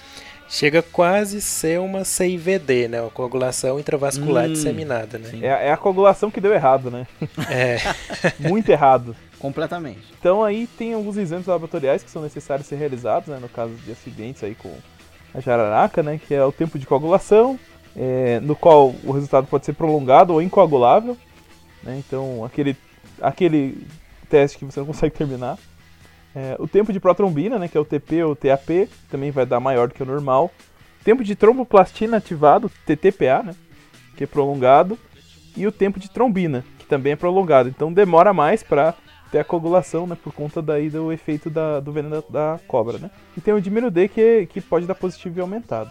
Chega 0.49 0.83
quase 0.83 1.39
a 1.39 1.41
ser 1.41 1.81
uma 1.81 2.05
CIVD, 2.05 2.87
né? 2.89 3.01
Uma 3.01 3.11
coagulação 3.11 3.81
intravascular 3.81 4.47
Hum, 4.47 4.53
disseminada, 4.53 5.19
né? 5.19 5.31
É, 5.43 5.69
é 5.69 5.73
a 5.73 5.77
coagulação 5.77 6.31
que 6.31 6.41
deu 6.41 6.53
errado, 6.53 6.91
né? 6.91 7.07
É, 7.51 7.79
Muito 8.39 8.69
errado. 8.71 9.17
Completamente. 9.39 10.01
Então 10.19 10.45
aí 10.45 10.67
tem 10.67 10.95
alguns 10.95 11.17
exames 11.17 11.47
laboratoriais 11.47 12.03
que 12.03 12.11
são 12.11 12.23
necessários 12.23 12.67
ser 12.67 12.77
realizados, 12.77 13.29
né, 13.29 13.39
no 13.41 13.49
caso 13.49 13.75
de 13.85 13.93
acidentes 13.93 14.43
aí 14.45 14.55
com 14.55 14.71
a 15.35 15.41
jararaca, 15.41 16.03
né, 16.03 16.19
que 16.25 16.35
é 16.35 16.45
o 16.45 16.53
tempo 16.53 16.79
de 16.79 16.87
coagulação, 16.87 17.59
é, 17.97 18.41
no 18.41 18.55
qual 18.55 18.95
o 19.05 19.13
resultado 19.13 19.47
pode 19.47 19.67
ser 19.67 19.73
prolongado 19.73 20.33
ou 20.33 20.41
incoagulável, 20.41 21.17
né, 21.83 22.01
então 22.07 22.45
aquele, 22.45 22.77
aquele 23.21 23.87
teste 24.31 24.59
que 24.59 24.65
você 24.65 24.79
não 24.81 24.87
consegue 24.89 25.15
terminar. 25.15 25.59
É, 26.35 26.57
o 26.59 26.67
tempo 26.67 26.93
de 26.93 26.99
protrombina, 26.99 27.59
né, 27.59 27.69
que 27.69 27.77
é 27.77 27.81
o 27.81 27.85
TP 27.85 28.23
ou 28.25 28.35
TAP, 28.35 28.89
também 29.11 29.31
vai 29.31 29.45
dar 29.45 29.61
maior 29.61 29.89
do 29.89 29.95
que 29.95 30.03
o 30.03 30.07
normal. 30.07 30.51
Tempo 31.05 31.23
de 31.23 31.37
tromboplastina 31.37 32.17
ativado, 32.17 32.71
TTPA, 32.87 33.43
né, 33.45 33.55
que 34.17 34.25
é 34.25 34.27
prolongado. 34.27 34.99
E 35.57 35.65
o 35.67 35.71
tempo 35.71 36.01
de 36.01 36.11
trombina, 36.11 36.65
que 36.79 36.87
também 36.87 37.13
é 37.13 37.17
prolongado. 37.17 37.69
Então 37.69 37.93
demora 37.93 38.33
mais 38.33 38.65
para 38.65 38.95
ter 39.35 39.41
a 39.41 39.45
coagulação, 39.45 40.07
né, 40.07 40.17
por 40.23 40.33
conta 40.33 40.63
daí 40.63 40.89
do 40.89 41.11
efeito 41.11 41.51
da- 41.51 41.81
do 41.81 41.91
veneno 41.91 42.23
da, 42.31 42.53
da 42.53 42.61
cobra, 42.69 42.99
né. 42.99 43.11
E 43.37 43.41
tem 43.41 43.53
o 43.53 43.61
diminuir 43.61 44.09
que, 44.09 44.47
que 44.47 44.61
pode 44.61 44.87
dar 44.87 44.95
positivo 44.95 45.37
e 45.37 45.41
aumentado. 45.41 45.91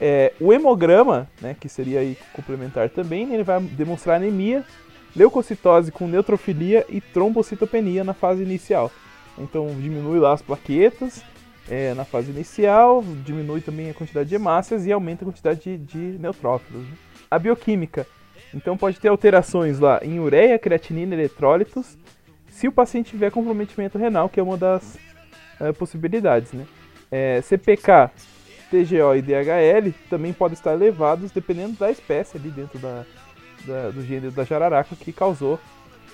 É, 0.00 0.32
o 0.40 0.54
hemograma, 0.54 1.28
né, 1.38 1.54
que 1.60 1.68
seria 1.68 2.00
aí 2.00 2.16
complementar 2.32 2.88
também, 2.88 3.34
ele 3.34 3.42
vai 3.42 3.60
demonstrar 3.60 4.16
anemia, 4.16 4.64
leucocitose 5.14 5.92
com 5.92 6.06
neutrofilia 6.08 6.86
e 6.88 6.98
trombocitopenia 6.98 8.02
na 8.02 8.14
fase 8.14 8.42
inicial. 8.42 8.90
Então 9.36 9.66
diminui 9.66 10.18
lá 10.18 10.32
as 10.32 10.40
plaquetas 10.40 11.22
é, 11.68 11.92
na 11.92 12.06
fase 12.06 12.30
inicial, 12.30 13.04
diminui 13.22 13.60
também 13.60 13.90
a 13.90 13.94
quantidade 13.94 14.30
de 14.30 14.34
hemácias 14.34 14.86
e 14.86 14.92
aumenta 14.92 15.24
a 15.24 15.26
quantidade 15.26 15.60
de, 15.60 15.76
de 15.76 16.18
neutrófilos. 16.18 16.82
né. 16.84 16.94
A 17.30 17.38
bioquímica, 17.38 18.06
então 18.54 18.78
pode 18.78 18.98
ter 18.98 19.08
alterações 19.08 19.78
lá 19.78 20.00
em 20.02 20.18
ureia, 20.18 20.58
creatinina, 20.58 21.14
eletrólitos, 21.14 21.98
se 22.58 22.66
o 22.66 22.72
paciente 22.72 23.10
tiver 23.10 23.30
comprometimento 23.30 23.96
renal, 23.98 24.28
que 24.28 24.40
é 24.40 24.42
uma 24.42 24.56
das 24.56 24.98
eh, 25.60 25.72
possibilidades, 25.72 26.52
né? 26.52 26.66
É, 27.10 27.40
CPK, 27.40 28.10
TGO 28.70 29.14
e 29.16 29.22
DHL 29.22 29.92
também 30.10 30.32
podem 30.32 30.54
estar 30.54 30.72
elevados 30.74 31.30
dependendo 31.30 31.74
da 31.78 31.90
espécie 31.90 32.36
ali 32.36 32.50
dentro 32.50 32.78
da, 32.80 33.04
da- 33.64 33.90
do 33.90 34.04
gênero 34.04 34.32
da 34.32 34.44
jararaca 34.44 34.96
que 34.96 35.12
causou 35.12 35.58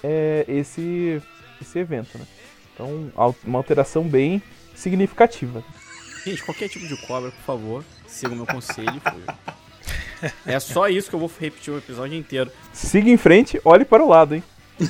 eh, 0.03 0.45
esse, 0.47 1.21
esse 1.63 1.79
evento, 1.79 2.19
né? 2.19 2.27
Então, 2.75 3.11
uma 3.45 3.59
alteração 3.59 4.05
bem 4.05 4.43
significativa. 4.75 5.65
Gente, 6.27 6.43
qualquer 6.45 6.69
tipo 6.69 6.87
de 6.87 6.97
cobra, 7.07 7.31
por 7.31 7.41
favor, 7.43 7.85
siga 8.07 8.33
o 8.35 8.37
meu 8.37 8.47
conselho. 8.47 9.01
Foi. 9.01 10.31
É 10.47 10.61
só 10.61 10.89
isso 10.89 11.09
que 11.09 11.17
eu 11.17 11.21
vou 11.21 11.31
repetir 11.41 11.73
o 11.73 11.79
episódio 11.79 12.17
inteiro. 12.19 12.51
Siga 12.73 13.09
em 13.11 13.17
frente, 13.17 13.59
olhe 13.65 13.85
para 13.85 14.03
o 14.05 14.09
lado, 14.09 14.35
hein? 14.35 14.43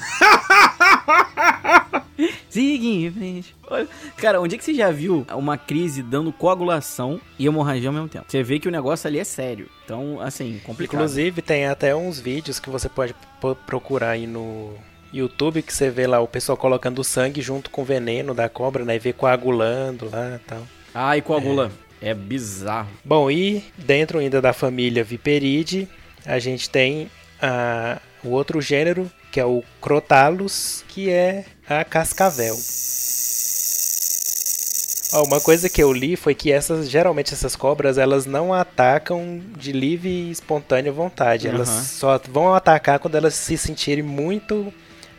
Siga 2.49 2.87
em 2.87 3.11
frente. 3.11 3.57
Olha, 3.69 3.89
Cara, 4.17 4.41
onde 4.41 4.55
é 4.55 4.59
que 4.59 4.65
você 4.65 4.75
já 4.75 4.91
viu 4.91 5.27
uma 5.35 5.57
crise 5.59 6.03
dando 6.03 6.33
coagulação 6.33 7.21
e 7.39 7.47
hemorragia 7.47 7.89
ao 7.89 7.93
mesmo 7.93 8.09
tempo? 8.09 8.25
Você 8.29 8.43
vê 8.43 8.59
que 8.59 8.69
o 8.69 8.73
negócio 8.73 9.09
ali 9.09 9.19
é 9.19 9.25
sério. 9.25 9.69
Então, 9.85 10.21
assim, 10.21 10.61
complicado. 10.65 10.95
inclusive 10.97 11.43
tem 11.43 11.67
até 11.67 11.95
uns 11.95 12.21
vídeos 12.21 12.61
que 12.61 12.71
você 12.71 12.89
pode 12.89 13.15
po- 13.41 13.57
procurar 13.67 14.11
aí 14.11 14.27
no 14.27 14.73
YouTube 15.13 15.63
que 15.63 15.73
você 15.73 15.91
vê 15.91 16.07
lá 16.07 16.21
o 16.21 16.29
pessoal 16.29 16.57
colocando 16.57 17.03
sangue 17.05 17.41
junto 17.43 17.71
com 17.71 17.83
o 17.83 17.85
veneno 17.85 18.35
da 18.35 18.49
cobra, 18.49 18.85
né? 18.85 18.97
E 18.97 18.99
vê 18.99 19.13
coagulando 19.13 20.09
lá 20.11 20.37
e 20.37 20.39
tal. 20.41 20.63
Ah, 20.95 21.17
e 21.17 21.23
coagula. 21.23 21.71
É, 22.01 22.13
bizarro. 22.15 22.89
Bom, 23.05 23.31
e 23.31 23.65
dentro 23.79 24.19
ainda 24.19 24.41
da 24.41 24.53
família 24.53 25.03
Viperidae, 25.03 25.89
a 26.27 26.39
gente 26.39 26.69
tem 26.69 27.09
a, 27.41 28.01
o 28.25 28.31
outro 28.31 28.61
gênero, 28.61 29.11
que 29.31 29.39
é 29.39 29.45
o 29.45 29.63
Crotalus, 29.81 30.85
que 30.89 31.11
é 31.11 31.45
a 31.69 31.85
cascavel. 31.85 32.57
Uma 35.23 35.41
coisa 35.41 35.69
que 35.69 35.81
eu 35.81 35.93
li 35.93 36.17
foi 36.17 36.35
que 36.35 36.51
essas, 36.51 36.91
geralmente 36.91 37.33
essas 37.33 37.55
cobras, 37.55 37.99
elas 37.99 38.27
não 38.27 38.53
atacam 38.53 39.41
de 39.57 39.71
livre 39.71 40.09
e 40.09 40.31
espontânea 40.31 40.91
vontade. 40.91 41.47
Elas 41.47 41.69
Aham. 41.69 41.83
só 41.83 42.21
vão 42.29 42.53
atacar 42.53 42.99
quando 42.99 43.15
elas 43.15 43.35
se 43.35 43.57
sentirem 43.57 44.03
muito 44.03 44.73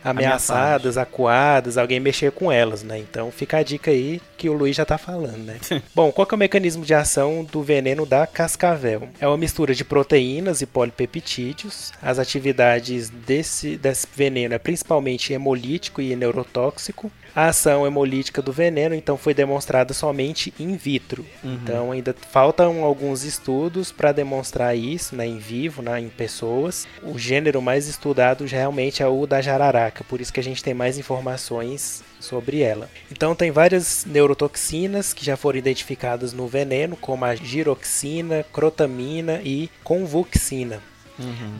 ameaçadas, 0.06 0.96
acuadas, 0.96 1.76
alguém 1.76 1.98
mexer 1.98 2.30
com 2.30 2.50
elas, 2.50 2.82
né? 2.82 2.98
Então 2.98 3.30
fica 3.32 3.58
a 3.58 3.62
dica 3.62 3.90
aí 3.90 4.20
que 4.36 4.48
o 4.48 4.52
Luiz 4.52 4.76
já 4.76 4.84
tá 4.84 4.96
falando, 4.96 5.38
né? 5.38 5.58
Bom, 5.94 6.12
qual 6.12 6.26
que 6.26 6.34
é 6.34 6.36
o 6.36 6.38
mecanismo 6.38 6.84
de 6.84 6.94
ação 6.94 7.44
do 7.44 7.62
veneno 7.62 8.06
da 8.06 8.26
cascavel? 8.26 9.08
É 9.20 9.26
uma 9.26 9.36
mistura 9.36 9.74
de 9.74 9.84
proteínas 9.84 10.60
e 10.60 10.66
polipeptídeos. 10.66 11.92
As 12.00 12.18
atividades 12.18 13.08
desse, 13.08 13.76
desse 13.76 14.06
veneno 14.14 14.54
é 14.54 14.58
principalmente 14.58 15.32
hemolítico 15.32 16.00
e 16.00 16.14
neurotóxico. 16.14 17.10
A 17.36 17.48
ação 17.48 17.86
hemolítica 17.86 18.40
do 18.40 18.50
veneno, 18.50 18.94
então, 18.94 19.18
foi 19.18 19.34
demonstrada 19.34 19.92
somente 19.92 20.54
in 20.58 20.74
vitro. 20.74 21.24
Então, 21.44 21.92
ainda 21.92 22.16
faltam 22.32 22.82
alguns 22.82 23.24
estudos 23.24 23.92
para 23.92 24.10
demonstrar 24.10 24.74
isso, 24.74 25.14
né, 25.14 25.26
em 25.26 25.36
vivo, 25.36 25.82
né, 25.82 26.00
em 26.00 26.08
pessoas. 26.08 26.88
O 27.02 27.18
gênero 27.18 27.60
mais 27.60 27.86
estudado 27.88 28.46
realmente 28.46 29.02
é 29.02 29.06
o 29.06 29.26
da 29.26 29.42
jararaca, 29.42 30.02
por 30.04 30.18
isso 30.18 30.32
que 30.32 30.40
a 30.40 30.42
gente 30.42 30.64
tem 30.64 30.72
mais 30.72 30.96
informações 30.96 32.02
sobre 32.18 32.62
ela. 32.62 32.88
Então, 33.12 33.34
tem 33.34 33.50
várias 33.50 34.06
neurotoxinas 34.06 35.12
que 35.12 35.22
já 35.22 35.36
foram 35.36 35.58
identificadas 35.58 36.32
no 36.32 36.48
veneno, 36.48 36.96
como 36.96 37.26
a 37.26 37.34
giroxina, 37.34 38.46
crotamina 38.50 39.42
e 39.44 39.68
convuxina. 39.84 40.80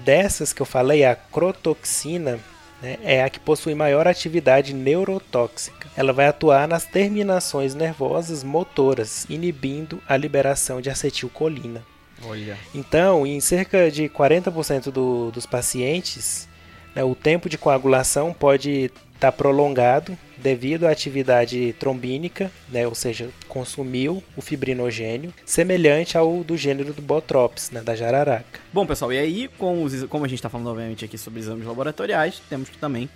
Dessas 0.04 0.52
que 0.54 0.62
eu 0.62 0.66
falei, 0.66 1.04
a 1.04 1.14
crotoxina 1.14 2.38
né, 2.82 2.98
é 3.02 3.22
a 3.24 3.30
que 3.30 3.38
possui 3.40 3.74
maior 3.74 4.06
atividade 4.06 4.74
neurotóxica. 4.74 5.88
Ela 5.96 6.12
vai 6.12 6.26
atuar 6.26 6.68
nas 6.68 6.84
terminações 6.84 7.74
nervosas 7.74 8.42
motoras, 8.44 9.26
inibindo 9.28 10.02
a 10.08 10.16
liberação 10.16 10.80
de 10.80 10.90
acetilcolina. 10.90 11.82
Olha. 12.24 12.56
Então, 12.74 13.26
em 13.26 13.40
cerca 13.40 13.90
de 13.90 14.08
40% 14.08 14.90
do- 14.90 15.30
dos 15.30 15.44
pacientes, 15.46 16.48
né, 16.94 17.04
o 17.04 17.14
tempo 17.14 17.48
de 17.48 17.58
coagulação 17.58 18.32
pode 18.32 18.90
estar 19.16 19.32
prolongado 19.32 20.16
devido 20.36 20.84
à 20.84 20.90
atividade 20.90 21.74
trombínica, 21.78 22.50
né, 22.68 22.86
ou 22.86 22.94
seja, 22.94 23.28
consumiu 23.48 24.22
o 24.36 24.40
fibrinogênio, 24.40 25.32
semelhante 25.44 26.16
ao 26.16 26.44
do 26.44 26.56
gênero 26.56 26.92
do 26.92 27.02
Botrops, 27.02 27.70
né, 27.70 27.80
da 27.82 27.96
jararaca. 27.96 28.60
Bom, 28.72 28.86
pessoal, 28.86 29.12
e 29.12 29.18
aí, 29.18 29.48
com 29.58 29.82
os 29.82 30.04
como 30.04 30.24
a 30.24 30.28
gente 30.28 30.38
está 30.38 30.48
falando, 30.48 30.68
obviamente, 30.68 31.04
aqui 31.04 31.18
sobre 31.18 31.40
exames 31.40 31.66
laboratoriais, 31.66 32.40
temos 32.48 32.68
que 32.68 32.78
também 32.78 33.08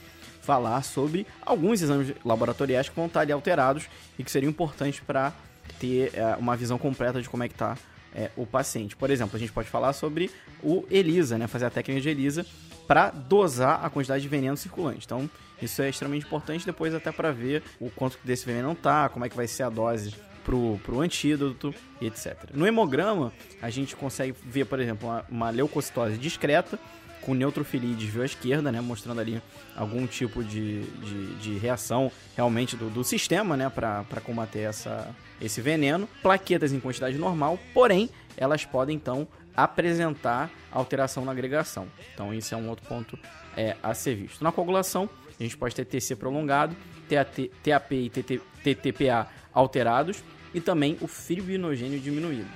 falar 0.43 0.83
sobre 0.83 1.27
alguns 1.43 1.83
exames 1.83 2.15
laboratoriais 2.25 2.89
que 2.89 2.97
vão 2.97 3.07
estar 3.07 3.21
ali 3.21 3.31
alterados 3.31 3.85
e 4.19 4.25
que 4.25 4.31
seriam 4.31 4.51
importantes 4.51 5.01
para 5.01 5.33
ter 5.79 6.11
é, 6.15 6.35
uma 6.37 6.57
visão 6.57 6.79
completa 6.79 7.21
de 7.21 7.29
como 7.29 7.45
é 7.45 7.49
que 7.49 7.55
está 7.55 7.77
o 8.37 8.45
paciente. 8.45 8.97
Por 8.97 9.09
exemplo, 9.09 9.37
a 9.37 9.39
gente 9.39 9.53
pode 9.53 9.69
falar 9.69 9.93
sobre 9.93 10.33
o 10.63 10.85
ELISA, 10.91 11.39
né? 11.39 11.47
Fazer 11.47 11.67
a 11.67 11.71
técnica 11.71 12.01
de 12.01 12.09
ELISA 12.09 12.45
para 12.87 13.11
dosar 13.11 13.85
a 13.85 13.89
quantidade 13.89 14.21
de 14.21 14.29
veneno 14.29 14.57
circulante. 14.57 15.03
Então, 15.07 15.31
isso 15.65 15.83
é 15.83 15.89
extremamente 15.89 16.27
importante 16.27 16.65
depois 16.67 16.95
até 16.95 17.13
para 17.13 17.33
ver 17.33 17.63
o 17.79 17.91
quanto 17.91 18.19
desse 18.25 18.47
veneno 18.47 18.75
tá, 18.75 19.09
como 19.09 19.25
é 19.25 19.29
que 19.29 19.37
vai 19.37 19.47
ser 19.47 19.63
a 19.65 19.69
dose 19.69 20.15
pro, 20.45 20.79
pro 20.83 21.01
antídoto 21.01 21.75
e 22.01 22.07
etc. 22.07 22.51
No 22.53 22.67
hemograma, 22.67 23.33
a 23.61 23.71
gente 23.71 23.95
consegue 23.95 24.35
ver, 24.45 24.67
por 24.67 24.81
exemplo, 24.81 25.09
uma, 25.09 25.25
uma 25.29 25.51
leucocitose 25.51 26.17
discreta 26.17 26.79
com 27.23 27.35
neutrofilia 27.35 27.91
e 27.91 27.95
desvio 27.95 28.23
à 28.23 28.25
esquerda, 28.25 28.73
né, 28.73 28.81
mostrando 28.81 29.21
ali 29.21 29.43
algum 29.77 30.07
tipo 30.07 30.43
de, 30.43 30.83
de, 30.83 31.35
de 31.37 31.59
reação 31.59 32.11
realmente 32.35 32.77
do, 32.77 32.89
do 32.89 33.05
sistema, 33.05 33.57
né, 33.57 33.69
para 33.69 34.21
combater 34.25 34.61
essa, 34.61 35.15
esse 35.41 35.61
veneno. 35.61 36.09
Plaquetas 36.23 36.73
em 36.73 36.81
quantidade 36.81 37.19
normal, 37.19 37.59
porém, 37.75 38.09
elas 38.37 38.65
podem 38.65 38.97
então 38.97 39.29
apresentar 39.55 40.51
alteração 40.73 41.25
na 41.25 41.33
agregação. 41.33 41.87
Então, 42.15 42.33
isso 42.33 42.55
é 42.55 42.57
um 42.57 42.69
outro 42.69 42.87
ponto 42.87 43.19
é, 43.57 43.77
a 43.83 43.93
ser 43.93 44.15
visto. 44.15 44.43
Na 44.43 44.51
coagulação, 44.51 45.09
a 45.41 45.43
gente 45.43 45.57
pode 45.57 45.75
ter 45.75 45.85
TC 45.85 46.17
prolongado, 46.17 46.77
TAT, 47.09 47.51
TAP 47.63 47.93
e 47.93 48.11
TT, 48.11 48.41
TTPA 48.63 49.27
alterados 49.53 50.23
e 50.55 50.61
também 50.61 50.97
o 51.01 51.07
fibrinogênio 51.07 51.99
diminuído. 51.99 52.49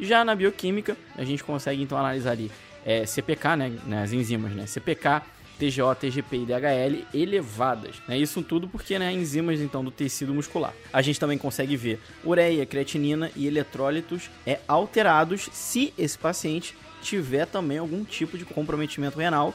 Já 0.00 0.24
na 0.24 0.34
bioquímica, 0.34 0.96
a 1.16 1.24
gente 1.24 1.42
consegue 1.42 1.82
então 1.82 1.98
analisar 1.98 2.30
ali 2.30 2.50
é, 2.84 3.04
CPK, 3.04 3.56
né, 3.56 3.78
né, 3.84 4.02
as 4.02 4.12
enzimas, 4.12 4.52
né, 4.52 4.66
CPK, 4.66 5.22
TGO, 5.58 5.92
TGP 5.94 6.36
e 6.36 6.46
DHL 6.46 7.04
elevadas. 7.12 7.96
Né? 8.06 8.16
Isso 8.16 8.40
tudo 8.42 8.68
porque 8.68 8.96
né, 8.96 9.12
enzimas 9.12 9.60
então 9.60 9.82
do 9.82 9.90
tecido 9.90 10.32
muscular. 10.32 10.72
A 10.92 11.02
gente 11.02 11.18
também 11.18 11.36
consegue 11.36 11.76
ver 11.76 12.00
ureia, 12.24 12.64
creatinina 12.64 13.30
e 13.34 13.46
eletrólitos 13.48 14.30
é, 14.46 14.60
alterados 14.68 15.48
se 15.52 15.92
esse 15.98 16.16
paciente 16.16 16.76
tiver 17.02 17.46
também 17.46 17.78
algum 17.78 18.04
tipo 18.04 18.38
de 18.38 18.44
comprometimento 18.44 19.18
renal 19.18 19.52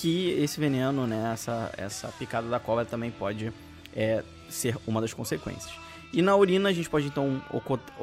que 0.00 0.30
esse 0.30 0.58
veneno, 0.58 1.06
né, 1.06 1.30
essa, 1.32 1.72
essa 1.76 2.08
picada 2.08 2.48
da 2.48 2.58
cobra 2.58 2.84
também 2.84 3.10
pode 3.10 3.52
é, 3.94 4.22
ser 4.48 4.76
uma 4.86 5.00
das 5.00 5.14
consequências. 5.14 5.72
E 6.12 6.22
na 6.22 6.36
urina 6.36 6.68
a 6.68 6.72
gente 6.72 6.88
pode 6.88 7.06
então 7.06 7.42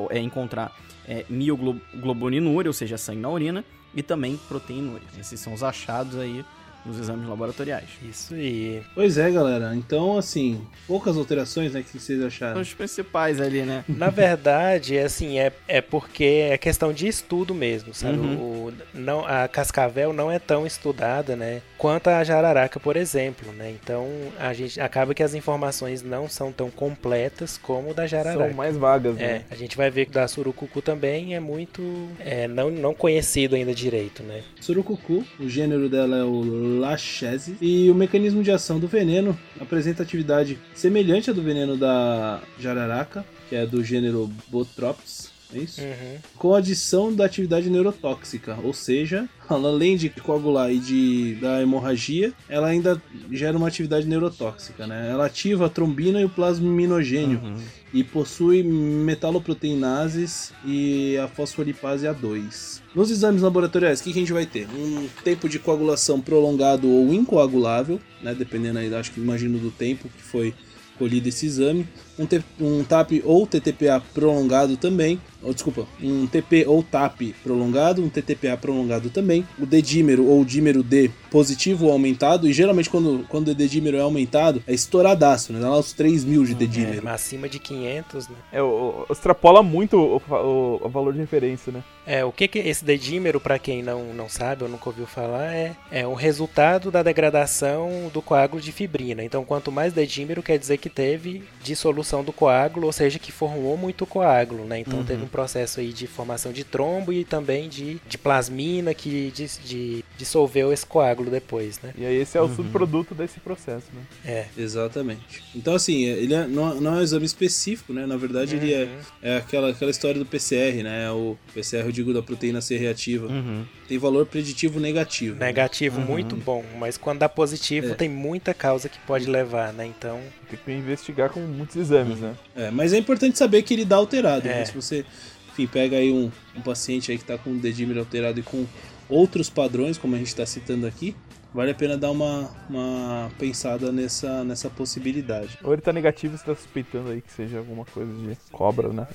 é, 0.09 0.19
encontrar 0.19 0.75
é, 1.07 1.25
mioglobulinúria, 1.29 2.69
ou 2.69 2.73
seja, 2.73 2.97
sangue 2.97 3.21
na 3.21 3.29
urina, 3.29 3.65
e 3.93 4.01
também 4.01 4.37
proteinúria. 4.47 5.07
Esses 5.19 5.39
são 5.39 5.53
os 5.53 5.63
achados 5.63 6.17
aí 6.17 6.45
nos 6.85 6.99
exames 6.99 7.27
laboratoriais. 7.27 7.89
Isso 8.03 8.33
aí. 8.33 8.81
Pois 8.93 9.17
é, 9.17 9.29
galera. 9.31 9.75
Então, 9.75 10.17
assim, 10.17 10.61
poucas 10.87 11.17
alterações, 11.17 11.73
né, 11.73 11.83
que 11.83 11.97
vocês 11.97 12.21
acharam? 12.21 12.53
São 12.53 12.61
os 12.61 12.73
principais 12.73 13.39
ali, 13.39 13.61
né? 13.61 13.83
Na 13.89 14.09
verdade, 14.09 14.97
é 14.97 15.03
assim, 15.03 15.39
é, 15.39 15.51
é 15.67 15.81
porque 15.81 16.49
é 16.51 16.57
questão 16.57 16.91
de 16.91 17.07
estudo 17.07 17.53
mesmo, 17.53 17.93
sabe? 17.93 18.17
Uhum. 18.17 18.37
O, 18.37 18.73
não, 18.93 19.25
a 19.25 19.47
cascavel 19.47 20.13
não 20.13 20.31
é 20.31 20.39
tão 20.39 20.65
estudada, 20.65 21.35
né, 21.35 21.61
quanto 21.77 22.09
a 22.09 22.23
jararaca, 22.23 22.79
por 22.79 22.95
exemplo, 22.95 23.51
né? 23.53 23.71
Então, 23.71 24.07
a 24.39 24.53
gente 24.53 24.79
acaba 24.79 25.13
que 25.13 25.23
as 25.23 25.33
informações 25.33 26.01
não 26.01 26.27
são 26.27 26.51
tão 26.51 26.69
completas 26.69 27.57
como 27.57 27.93
da 27.93 28.07
jararaca. 28.07 28.47
São 28.47 28.55
mais 28.55 28.77
vagas, 28.77 29.17
é, 29.19 29.33
né? 29.33 29.45
A 29.49 29.55
gente 29.55 29.77
vai 29.77 29.89
ver 29.89 30.05
que 30.05 30.11
da 30.11 30.27
surucucu 30.27 30.81
também 30.81 31.35
é 31.35 31.39
muito 31.39 31.81
é, 32.19 32.47
não, 32.47 32.69
não 32.69 32.93
conhecido 32.93 33.55
ainda 33.55 33.73
direito, 33.73 34.23
né? 34.23 34.43
Surucucu, 34.59 35.23
o 35.39 35.49
gênero 35.49 35.89
dela 35.89 36.17
é 36.17 36.23
o 36.23 36.41
Lachesis. 36.79 37.55
E 37.61 37.89
o 37.89 37.95
mecanismo 37.95 38.43
de 38.43 38.51
ação 38.51 38.79
do 38.79 38.87
veneno 38.87 39.37
apresenta 39.59 40.03
atividade 40.03 40.57
semelhante 40.73 41.29
à 41.29 41.33
do 41.33 41.41
veneno 41.41 41.77
da 41.77 42.41
jararaca, 42.59 43.25
que 43.49 43.55
é 43.55 43.65
do 43.65 43.83
gênero 43.83 44.31
Botrops. 44.47 45.31
É 45.53 45.59
isso? 45.59 45.81
Uhum. 45.81 46.17
Com 46.37 46.53
adição 46.53 47.13
da 47.13 47.25
atividade 47.25 47.69
neurotóxica, 47.69 48.57
ou 48.63 48.73
seja, 48.73 49.27
além 49.49 49.97
de 49.97 50.09
coagular 50.09 50.71
e 50.71 50.79
de 50.79 51.35
da 51.35 51.61
hemorragia, 51.61 52.33
ela 52.47 52.67
ainda 52.67 53.01
gera 53.31 53.57
uma 53.57 53.67
atividade 53.67 54.07
neurotóxica, 54.07 54.87
né? 54.87 55.09
Ela 55.11 55.25
ativa 55.25 55.65
a 55.65 55.69
trombina 55.69 56.21
e 56.21 56.25
o 56.25 56.29
plasminogênio 56.29 57.39
uhum. 57.43 57.57
e 57.93 58.03
possui 58.03 58.63
metaloproteinases 58.63 60.53
e 60.65 61.17
a 61.17 61.27
fosfolipase 61.27 62.05
A2. 62.05 62.81
Nos 62.95 63.11
exames 63.11 63.41
laboratoriais, 63.41 63.99
o 63.99 64.03
que, 64.03 64.13
que, 64.13 64.19
a 64.19 64.21
gente 64.21 64.33
vai 64.33 64.45
ter? 64.45 64.67
Um 64.69 65.07
tempo 65.23 65.47
de 65.47 65.59
coagulação 65.59 66.21
prolongado 66.21 66.89
ou 66.89 67.13
incoagulável, 67.13 67.99
né? 68.21 68.33
Dependendo 68.33 68.79
aí, 68.79 68.93
acho 68.93 69.11
que 69.11 69.19
imagino 69.19 69.59
do 69.59 69.71
tempo 69.71 70.09
que 70.09 70.21
foi 70.21 70.53
colhido 71.01 71.27
esse 71.29 71.47
exame. 71.47 71.87
Um, 72.21 72.79
um 72.79 72.83
TAP 72.83 73.21
ou 73.23 73.47
TTPA 73.47 74.01
prolongado 74.13 74.77
também 74.77 75.19
ou 75.43 75.53
desculpa, 75.53 75.87
um 76.01 76.27
TP 76.27 76.65
ou 76.67 76.83
TAP 76.83 77.33
prolongado, 77.43 78.03
um 78.03 78.09
TTPA 78.09 78.55
prolongado 78.57 79.09
também, 79.09 79.45
o 79.59 79.65
dedímero 79.65 80.27
ou 80.27 80.45
dímero 80.45 80.83
D 80.83 81.09
positivo 81.31 81.85
ou 81.85 81.91
aumentado, 81.91 82.47
e 82.47 82.53
geralmente 82.53 82.89
quando, 82.89 83.25
quando 83.27 83.49
o 83.49 83.55
dedímero 83.55 83.97
é 83.97 84.01
aumentado, 84.01 84.61
é 84.67 84.73
estouradaço, 84.73 85.51
né? 85.53 85.59
Dá 85.59 85.69
lá 85.69 85.79
os 85.79 85.93
3 85.93 86.23
mil 86.25 86.43
de 86.45 86.53
dedímero. 86.53 87.07
É, 87.07 87.11
acima 87.11 87.49
de 87.49 87.57
500, 87.57 88.27
né? 88.27 88.35
É, 88.51 88.61
o, 88.61 89.05
o, 89.09 89.13
extrapola 89.13 89.63
muito 89.63 89.97
o, 89.97 90.21
o, 90.29 90.81
o, 90.85 90.89
valor 90.89 91.13
de 91.13 91.19
referência, 91.19 91.71
né? 91.71 91.83
É, 92.05 92.23
o 92.25 92.31
que 92.31 92.47
que 92.47 92.59
esse 92.59 92.83
dedímero, 92.83 93.39
para 93.39 93.57
quem 93.57 93.81
não, 93.81 94.13
não 94.13 94.27
sabe 94.27 94.63
ou 94.63 94.69
nunca 94.69 94.89
ouviu 94.89 95.07
falar, 95.07 95.53
é, 95.53 95.75
é 95.89 96.05
o 96.05 96.13
resultado 96.13 96.91
da 96.91 97.01
degradação 97.01 98.11
do 98.13 98.21
coágulo 98.21 98.61
de 98.61 98.71
fibrina. 98.71 99.23
Então, 99.23 99.45
quanto 99.45 99.71
mais 99.71 99.93
dedímero, 99.93 100.43
quer 100.43 100.59
dizer 100.59 100.77
que 100.77 100.89
teve 100.89 101.43
dissolução 101.63 102.10
do 102.19 102.33
coágulo, 102.33 102.87
ou 102.87 102.91
seja, 102.91 103.17
que 103.17 103.31
formou 103.31 103.77
muito 103.77 104.05
coágulo, 104.05 104.65
né? 104.65 104.79
Então, 104.79 104.99
uhum. 104.99 105.05
teve 105.05 105.23
um 105.23 105.27
processo 105.27 105.79
aí 105.79 105.93
de 105.93 106.05
formação 106.07 106.51
de 106.51 106.65
trombo 106.65 107.13
e 107.13 107.23
também 107.23 107.69
de, 107.69 108.01
de 108.07 108.17
plasmina 108.17 108.93
que 108.93 109.31
de, 109.31 109.47
de, 109.63 110.05
dissolveu 110.17 110.73
esse 110.73 110.85
coágulo 110.85 111.31
depois, 111.31 111.79
né? 111.81 111.93
E 111.97 112.05
aí 112.05 112.15
esse 112.17 112.37
é 112.37 112.41
o 112.41 112.45
uhum. 112.45 112.55
subproduto 112.55 113.15
desse 113.15 113.39
processo, 113.39 113.87
né? 113.93 114.01
É. 114.25 114.45
Exatamente. 114.57 115.43
Então, 115.55 115.73
assim, 115.73 116.03
ele 116.03 116.33
é, 116.33 116.45
não, 116.47 116.75
não, 116.81 116.95
é 116.95 116.99
um 116.99 117.01
exame 117.01 117.25
específico, 117.25 117.93
né? 117.93 118.05
Na 118.05 118.17
verdade, 118.17 118.55
uhum. 118.55 118.61
ele 118.61 118.73
é, 118.73 118.83
uhum. 118.83 118.99
é 119.21 119.37
aquela, 119.37 119.69
aquela 119.69 119.91
história 119.91 120.19
do 120.19 120.25
PCR, 120.25 120.83
né? 120.83 121.09
O 121.11 121.37
PCR, 121.53 121.85
eu 121.85 121.91
digo, 121.91 122.13
da 122.13 122.21
proteína 122.21 122.61
C 122.61 122.77
reativa. 122.77 123.27
Uhum. 123.27 123.65
Tem 123.87 123.97
valor 123.97 124.25
preditivo 124.25 124.79
negativo. 124.79 125.37
Negativo, 125.39 125.99
né? 125.99 126.05
muito 126.05 126.35
bom. 126.35 126.63
Mas 126.79 126.97
quando 126.97 127.19
dá 127.19 127.29
positivo, 127.29 127.91
é. 127.91 127.93
tem 127.93 128.09
muita 128.09 128.53
causa 128.53 128.89
que 128.89 128.99
pode 128.99 129.25
levar, 129.29 129.73
né? 129.73 129.85
Então... 129.85 130.19
Tem 130.49 130.59
que 130.63 130.71
investigar 130.71 131.29
com 131.29 131.39
muitos 131.39 131.75
exames, 131.75 132.00
uhum. 132.09 132.15
né? 132.15 132.35
É, 132.55 132.71
mas 132.71 132.93
é 132.93 132.97
importante 132.97 133.37
saber 133.37 133.61
que 133.63 133.73
ele 133.73 133.85
dá 133.85 133.95
alterado. 133.95 134.47
Né? 134.47 134.65
Se 134.65 134.73
você 134.73 135.05
enfim, 135.51 135.67
pega 135.67 135.97
aí 135.97 136.11
um, 136.11 136.31
um 136.55 136.61
paciente 136.61 137.11
aí 137.11 137.17
que 137.17 137.23
está 137.23 137.37
com 137.37 137.51
o 137.51 137.57
dedímero 137.57 137.99
alterado 137.99 138.39
e 138.39 138.43
com 138.43 138.65
outros 139.09 139.49
padrões, 139.49 139.97
como 139.97 140.15
a 140.15 140.17
gente 140.17 140.29
está 140.29 140.45
citando 140.45 140.87
aqui, 140.87 141.13
vale 141.53 141.71
a 141.71 141.75
pena 141.75 141.97
dar 141.97 142.11
uma, 142.11 142.49
uma 142.69 143.29
pensada 143.37 143.91
nessa, 143.91 144.43
nessa 144.45 144.69
possibilidade. 144.69 145.59
Ou 145.61 145.73
ele 145.73 145.81
está 145.81 145.91
negativo, 145.91 146.37
você 146.37 146.43
está 146.43 146.55
suspeitando 146.55 147.09
aí 147.09 147.21
que 147.21 147.31
seja 147.31 147.57
alguma 147.57 147.83
coisa 147.83 148.11
de 148.13 148.37
cobra, 148.51 148.89
né? 148.93 149.05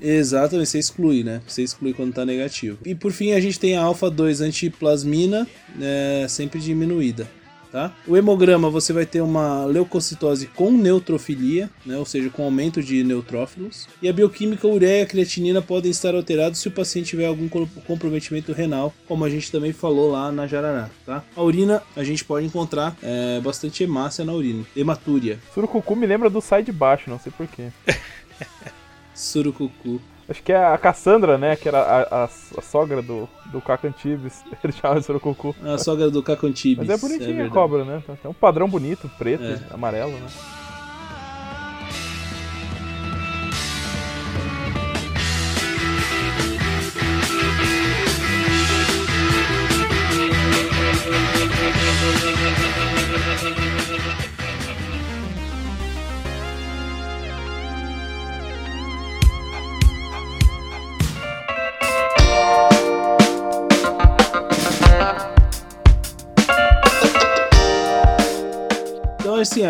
É. 0.00 0.16
Exatamente, 0.16 0.70
você 0.70 0.78
exclui, 0.78 1.22
né? 1.22 1.42
Você 1.46 1.62
exclui 1.62 1.92
quando 1.92 2.10
está 2.10 2.24
negativo. 2.24 2.78
E 2.84 2.94
por 2.94 3.12
fim, 3.12 3.32
a 3.32 3.40
gente 3.40 3.60
tem 3.60 3.76
a 3.76 3.82
alfa-2 3.82 4.40
antiplasmina, 4.40 5.46
é, 5.80 6.26
sempre 6.28 6.58
diminuída. 6.60 7.28
Tá? 7.74 7.90
O 8.06 8.16
hemograma 8.16 8.70
você 8.70 8.92
vai 8.92 9.04
ter 9.04 9.20
uma 9.20 9.64
leucocitose 9.64 10.46
com 10.46 10.70
neutrofilia, 10.70 11.68
né, 11.84 11.98
ou 11.98 12.06
seja, 12.06 12.30
com 12.30 12.44
aumento 12.44 12.80
de 12.80 13.02
neutrófilos. 13.02 13.88
E 14.00 14.08
a 14.08 14.12
bioquímica 14.12 14.68
ureia 14.68 15.02
e 15.02 15.06
creatinina 15.06 15.60
podem 15.60 15.90
estar 15.90 16.14
alterados 16.14 16.60
se 16.60 16.68
o 16.68 16.70
paciente 16.70 17.08
tiver 17.08 17.26
algum 17.26 17.48
comprometimento 17.48 18.52
renal, 18.52 18.94
como 19.08 19.24
a 19.24 19.28
gente 19.28 19.50
também 19.50 19.72
falou 19.72 20.12
lá 20.12 20.30
na 20.30 20.46
jarará. 20.46 20.88
Tá? 21.04 21.24
A 21.34 21.42
urina 21.42 21.82
a 21.96 22.04
gente 22.04 22.24
pode 22.24 22.46
encontrar 22.46 22.96
é, 23.02 23.40
bastante 23.40 23.82
hemácia 23.82 24.24
na 24.24 24.32
urina, 24.32 24.64
hematúria. 24.76 25.40
Surucucu 25.52 25.96
me 25.96 26.06
lembra 26.06 26.30
do 26.30 26.40
sai 26.40 26.62
de 26.62 26.70
baixo, 26.70 27.10
não 27.10 27.18
sei 27.18 27.32
porquê. 27.36 27.70
Surucucu. 29.12 30.00
Acho 30.28 30.42
que 30.42 30.52
é 30.52 30.56
a 30.56 30.78
Cassandra, 30.78 31.36
né? 31.36 31.54
Que 31.56 31.68
era 31.68 31.80
a, 31.80 32.02
a, 32.02 32.24
a 32.24 32.62
sogra 32.62 33.02
do, 33.02 33.28
do 33.46 33.60
Cacantibes. 33.60 34.42
Ele 34.64 34.72
chamava 34.72 35.00
de 35.00 35.06
Surucucu. 35.06 35.54
A 35.62 35.76
sogra 35.76 36.10
do 36.10 36.22
Cacantibes. 36.22 36.86
Mas 36.86 36.90
é 36.90 37.08
bonitinha 37.08 37.42
é 37.42 37.46
a 37.46 37.50
cobra, 37.50 37.84
né? 37.84 38.02
Tem 38.22 38.30
um 38.30 38.34
padrão 38.34 38.68
bonito, 38.68 39.10
preto, 39.18 39.44
é. 39.44 39.60
amarelo, 39.70 40.12
né? 40.12 40.26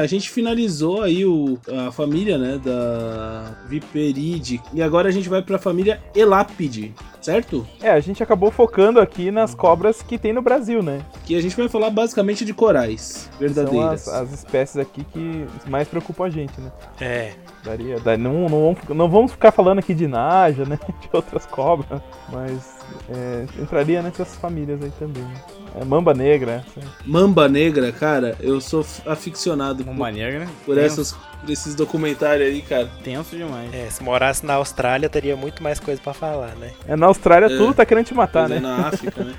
A 0.04 0.06
gente 0.06 0.30
finalizou 0.30 1.02
aí 1.02 1.24
o, 1.24 1.58
a 1.86 1.90
família, 1.90 2.36
né, 2.36 2.60
da 2.62 3.56
Viperide. 3.66 4.60
E 4.72 4.82
agora 4.82 5.08
a 5.08 5.12
gente 5.12 5.30
vai 5.30 5.40
pra 5.40 5.58
família 5.58 6.02
Elapide, 6.14 6.94
certo? 7.22 7.66
É, 7.80 7.90
a 7.90 8.00
gente 8.00 8.22
acabou 8.22 8.50
focando 8.50 9.00
aqui 9.00 9.30
nas 9.30 9.54
cobras 9.54 10.02
que 10.02 10.18
tem 10.18 10.32
no 10.32 10.42
Brasil, 10.42 10.82
né? 10.82 11.00
Que 11.24 11.34
a 11.34 11.40
gente 11.40 11.56
vai 11.56 11.68
falar 11.68 11.88
basicamente 11.88 12.44
de 12.44 12.52
corais 12.52 13.30
verdadeiras. 13.40 14.02
São 14.02 14.14
as, 14.14 14.20
as 14.20 14.32
espécies 14.32 14.76
aqui 14.76 15.04
que 15.04 15.46
mais 15.66 15.88
preocupam 15.88 16.26
a 16.26 16.30
gente, 16.30 16.60
né? 16.60 16.70
É. 17.00 17.32
Daria, 17.64 17.98
daria 17.98 18.22
não, 18.22 18.42
não, 18.42 18.48
vamos, 18.48 18.78
não 18.90 19.08
vamos 19.08 19.32
ficar 19.32 19.52
falando 19.52 19.78
aqui 19.78 19.94
de 19.94 20.06
Naja, 20.06 20.66
né? 20.66 20.78
De 21.00 21.08
outras 21.12 21.46
cobras, 21.46 22.02
mas 22.30 22.76
é, 23.08 23.46
entraria 23.58 24.02
nessas 24.02 24.36
famílias 24.36 24.82
aí 24.82 24.92
também. 24.98 25.22
Né? 25.22 25.63
É 25.74 25.84
Mamba 25.84 26.14
Negra. 26.14 26.64
Mamba 27.04 27.48
Negra, 27.48 27.90
cara, 27.90 28.36
eu 28.40 28.60
sou 28.60 28.86
aficionado 29.04 29.84
Mamba 29.84 30.06
por, 30.06 30.12
Negra, 30.12 30.48
por, 30.64 30.78
essas, 30.78 31.12
por 31.12 31.50
esses 31.50 31.74
documentários 31.74 32.48
aí, 32.48 32.62
cara. 32.62 32.88
Tenso 33.02 33.36
demais. 33.36 33.74
É, 33.74 33.90
se 33.90 34.02
morasse 34.02 34.46
na 34.46 34.54
Austrália, 34.54 35.08
teria 35.08 35.36
muito 35.36 35.62
mais 35.62 35.80
coisa 35.80 36.00
para 36.00 36.14
falar, 36.14 36.54
né? 36.56 36.70
É, 36.86 36.94
na 36.94 37.06
Austrália 37.06 37.46
é, 37.46 37.56
tudo 37.56 37.74
tá 37.74 37.84
querendo 37.84 38.06
te 38.06 38.14
matar, 38.14 38.48
né? 38.48 38.58
É 38.58 38.60
na 38.60 38.86
África, 38.86 39.24
né? 39.24 39.34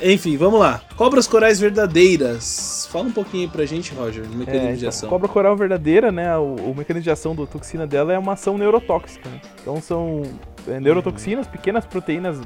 É 0.00 0.12
Enfim, 0.12 0.36
vamos 0.36 0.58
lá. 0.58 0.82
Cobras 0.96 1.28
corais 1.28 1.60
verdadeiras. 1.60 2.88
Fala 2.90 3.06
um 3.06 3.12
pouquinho 3.12 3.44
aí 3.44 3.48
pra 3.48 3.64
gente, 3.64 3.94
Roger, 3.94 4.24
do 4.24 4.36
mecanismo 4.36 4.66
é, 4.66 4.70
então, 4.70 4.78
de 4.78 4.86
ação. 4.88 5.08
Cobra 5.08 5.28
coral 5.28 5.56
verdadeira, 5.56 6.10
né? 6.10 6.36
O, 6.36 6.56
o 6.56 6.74
mecanismo 6.76 7.04
de 7.04 7.10
ação 7.10 7.36
da 7.36 7.46
toxina 7.46 7.86
dela 7.86 8.12
é 8.12 8.18
uma 8.18 8.32
ação 8.32 8.58
neurotóxica. 8.58 9.28
Né? 9.28 9.40
Então 9.62 9.80
são 9.80 10.22
é, 10.24 10.49
neurotoxinas, 10.80 11.46
pequenas 11.46 11.86
proteínas 11.86 12.40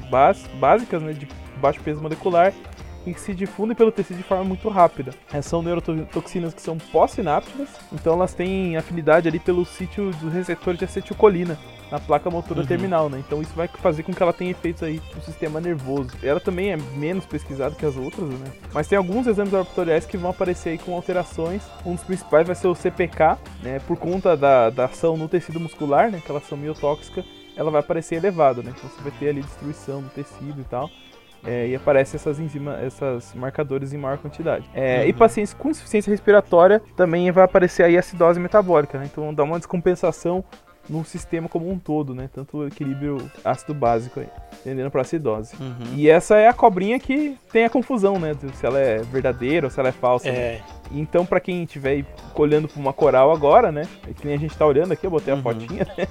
básicas, 0.59 1.01
né? 1.01 1.13
De 1.13 1.27
baixo 1.59 1.79
peso 1.81 2.01
molecular 2.01 2.53
e 3.05 3.13
que 3.13 3.21
se 3.21 3.33
difundem 3.35 3.75
pelo 3.75 3.91
tecido 3.91 4.17
de 4.17 4.23
forma 4.23 4.43
muito 4.43 4.67
rápida. 4.67 5.11
Essas 5.29 5.45
são 5.45 5.61
neurotoxinas 5.61 6.53
que 6.53 6.61
são 6.61 6.77
pós-sinápticas, 6.77 7.69
então 7.93 8.13
elas 8.13 8.33
têm 8.33 8.77
afinidade 8.77 9.27
ali 9.27 9.37
pelo 9.39 9.63
sítio 9.63 10.09
do 10.13 10.27
receptor 10.29 10.73
de 10.73 10.85
acetilcolina 10.85 11.57
na 11.91 11.99
placa 11.99 12.31
motora 12.31 12.61
Uhum. 12.61 12.65
terminal, 12.65 13.07
né? 13.07 13.21
Então 13.25 13.43
isso 13.43 13.53
vai 13.55 13.67
fazer 13.67 14.01
com 14.01 14.11
que 14.11 14.21
ela 14.23 14.33
tenha 14.33 14.49
efeitos 14.49 14.81
aí 14.81 14.99
no 15.15 15.21
sistema 15.21 15.61
nervoso. 15.61 16.09
Ela 16.23 16.39
também 16.39 16.71
é 16.71 16.77
menos 16.97 17.27
pesquisada 17.27 17.75
que 17.75 17.85
as 17.85 17.95
outras, 17.95 18.27
né? 18.27 18.47
Mas 18.73 18.87
tem 18.87 18.97
alguns 18.97 19.27
exames 19.27 19.53
laboratoriais 19.53 20.03
que 20.07 20.17
vão 20.17 20.31
aparecer 20.31 20.69
aí 20.71 20.77
com 20.79 20.95
alterações. 20.95 21.61
Um 21.85 21.93
dos 21.93 22.03
principais 22.03 22.47
vai 22.47 22.55
ser 22.55 22.67
o 22.67 22.73
CPK, 22.75 23.37
né? 23.61 23.79
Por 23.85 23.97
conta 23.97 24.35
da, 24.35 24.71
da 24.71 24.85
ação 24.85 25.15
no 25.15 25.27
tecido 25.29 25.59
muscular, 25.59 26.09
né? 26.09 26.17
Aquela 26.17 26.39
ação 26.39 26.57
miotóxica, 26.57 27.23
ela 27.55 27.71
vai 27.71 27.79
aparecer 27.79 28.15
elevada, 28.15 28.61
né? 28.61 28.73
Então 28.77 28.89
você 28.89 29.01
vai 29.01 29.11
ter 29.19 29.29
ali 29.29 29.41
destruição 29.41 30.01
do 30.01 30.09
tecido 30.09 30.59
e 30.61 30.63
tal. 30.65 30.89
É, 31.47 31.67
e 31.67 31.75
aparece 31.75 32.15
essas 32.15 32.39
enzimas, 32.39 32.81
esses 32.83 33.35
marcadores 33.35 33.93
em 33.93 33.97
maior 33.97 34.17
quantidade. 34.17 34.67
É, 34.73 35.05
E 35.07 35.13
pacientes 35.13 35.53
com 35.53 35.69
insuficiência 35.69 36.09
respiratória 36.09 36.81
também 36.97 37.29
vai 37.31 37.43
aparecer 37.43 37.83
aí 37.83 37.95
acidose 37.97 38.39
metabólica, 38.39 38.97
né? 38.97 39.07
Então 39.11 39.31
dá 39.31 39.43
uma 39.43 39.59
descompensação 39.59 40.43
no 40.89 41.05
sistema 41.05 41.47
como 41.47 41.69
um 41.69 41.77
todo, 41.77 42.15
né? 42.15 42.29
Tanto 42.33 42.57
o 42.57 42.67
equilíbrio 42.67 43.17
ácido 43.43 43.75
básico 43.75 44.19
aí, 44.19 44.27
tendendo 44.63 44.89
para 44.89 45.01
acidose. 45.01 45.55
Uhum. 45.59 45.93
E 45.95 46.09
essa 46.09 46.35
é 46.37 46.47
a 46.47 46.53
cobrinha 46.53 46.99
que 46.99 47.37
tem 47.51 47.65
a 47.65 47.69
confusão, 47.69 48.17
né? 48.19 48.35
Se 48.55 48.65
ela 48.65 48.79
é 48.79 48.99
verdadeira 49.03 49.67
ou 49.67 49.71
se 49.71 49.79
ela 49.79 49.89
é 49.89 49.91
falsa. 49.91 50.31
né? 50.31 50.37
É, 50.37 50.61
Então, 50.91 51.25
pra 51.27 51.39
quem 51.39 51.63
estiver 51.63 52.03
olhando 52.35 52.67
pra 52.67 52.79
uma 52.79 52.93
coral 52.93 53.31
agora, 53.31 53.71
né? 53.71 53.83
Que 54.15 54.25
nem 54.25 54.35
a 54.35 54.39
gente 54.39 54.55
tá 54.57 54.65
olhando 54.65 54.91
aqui, 54.93 55.05
eu 55.05 55.11
botei 55.11 55.31
a 55.33 55.37
Uhum. 55.37 55.43
fotinha, 55.43 55.85
né? 55.97 56.07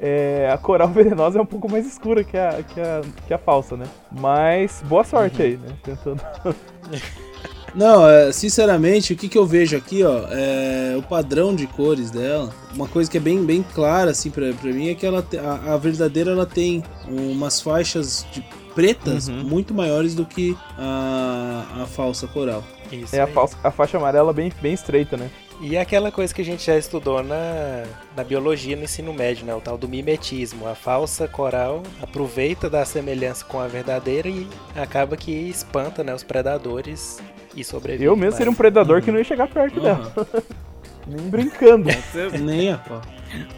É, 0.00 0.48
a 0.52 0.56
coral 0.58 0.88
venenosa 0.94 1.38
é 1.38 1.42
um 1.42 1.46
pouco 1.46 1.70
mais 1.70 1.86
escura 1.86 2.22
que 2.24 2.36
a, 2.36 2.62
que 2.62 2.80
a, 2.80 3.00
que 3.26 3.34
a 3.34 3.38
falsa, 3.38 3.76
né? 3.76 3.86
Mas 4.12 4.82
boa 4.86 5.04
sorte 5.04 5.42
aí, 5.42 5.56
né? 5.56 5.68
Tentando. 5.82 6.20
Não, 7.74 8.08
é, 8.08 8.32
sinceramente, 8.32 9.12
o 9.12 9.16
que, 9.16 9.28
que 9.28 9.36
eu 9.36 9.46
vejo 9.46 9.76
aqui, 9.76 10.02
ó, 10.02 10.22
é 10.30 10.96
o 10.96 11.02
padrão 11.02 11.54
de 11.54 11.66
cores 11.66 12.10
dela. 12.10 12.50
Uma 12.74 12.88
coisa 12.88 13.10
que 13.10 13.18
é 13.18 13.20
bem, 13.20 13.44
bem 13.44 13.62
clara, 13.74 14.10
assim, 14.10 14.30
pra, 14.30 14.52
pra 14.54 14.72
mim, 14.72 14.88
é 14.88 14.94
que 14.94 15.04
ela, 15.04 15.24
a, 15.66 15.74
a 15.74 15.76
verdadeira, 15.76 16.30
ela 16.32 16.46
tem 16.46 16.82
umas 17.06 17.60
faixas 17.60 18.26
de 18.32 18.42
pretas 18.74 19.28
Uhum. 19.28 19.42
muito 19.44 19.74
maiores 19.74 20.14
do 20.14 20.24
que 20.24 20.56
a, 20.78 21.82
a 21.82 21.86
falsa 21.86 22.26
coral. 22.26 22.64
isso. 22.90 23.14
É 23.14 23.20
a, 23.20 23.24
aí. 23.26 23.32
falsa, 23.32 23.56
a 23.62 23.70
faixa 23.70 23.98
amarela 23.98 24.32
bem, 24.32 24.50
bem 24.62 24.72
estreita, 24.72 25.16
né? 25.16 25.30
E 25.60 25.74
é 25.74 25.80
aquela 25.80 26.12
coisa 26.12 26.32
que 26.32 26.40
a 26.40 26.44
gente 26.44 26.64
já 26.64 26.76
estudou 26.78 27.20
na, 27.22 27.82
na 28.16 28.22
biologia 28.22 28.76
no 28.76 28.84
ensino 28.84 29.12
médio, 29.12 29.44
né? 29.44 29.52
O 29.54 29.60
tal 29.60 29.76
do 29.76 29.88
mimetismo. 29.88 30.68
A 30.68 30.74
falsa 30.74 31.26
coral 31.26 31.82
aproveita 32.00 32.70
da 32.70 32.84
semelhança 32.84 33.44
com 33.44 33.58
a 33.58 33.66
verdadeira 33.66 34.28
e 34.28 34.46
acaba 34.76 35.16
que 35.16 35.32
espanta 35.32 36.04
né, 36.04 36.14
os 36.14 36.22
predadores 36.22 37.18
e 37.56 37.64
sobrevive. 37.64 38.04
Eu 38.04 38.14
mesmo 38.14 38.36
seria 38.36 38.52
um 38.52 38.54
predador 38.54 39.02
que 39.02 39.10
não 39.10 39.18
ia 39.18 39.24
chegar 39.24 39.48
perto 39.48 39.80
dela. 39.80 40.12
Aham. 40.16 40.26
Nem 41.08 41.28
brincando. 41.30 41.88
Nem 42.40 42.76
pau. 42.76 43.00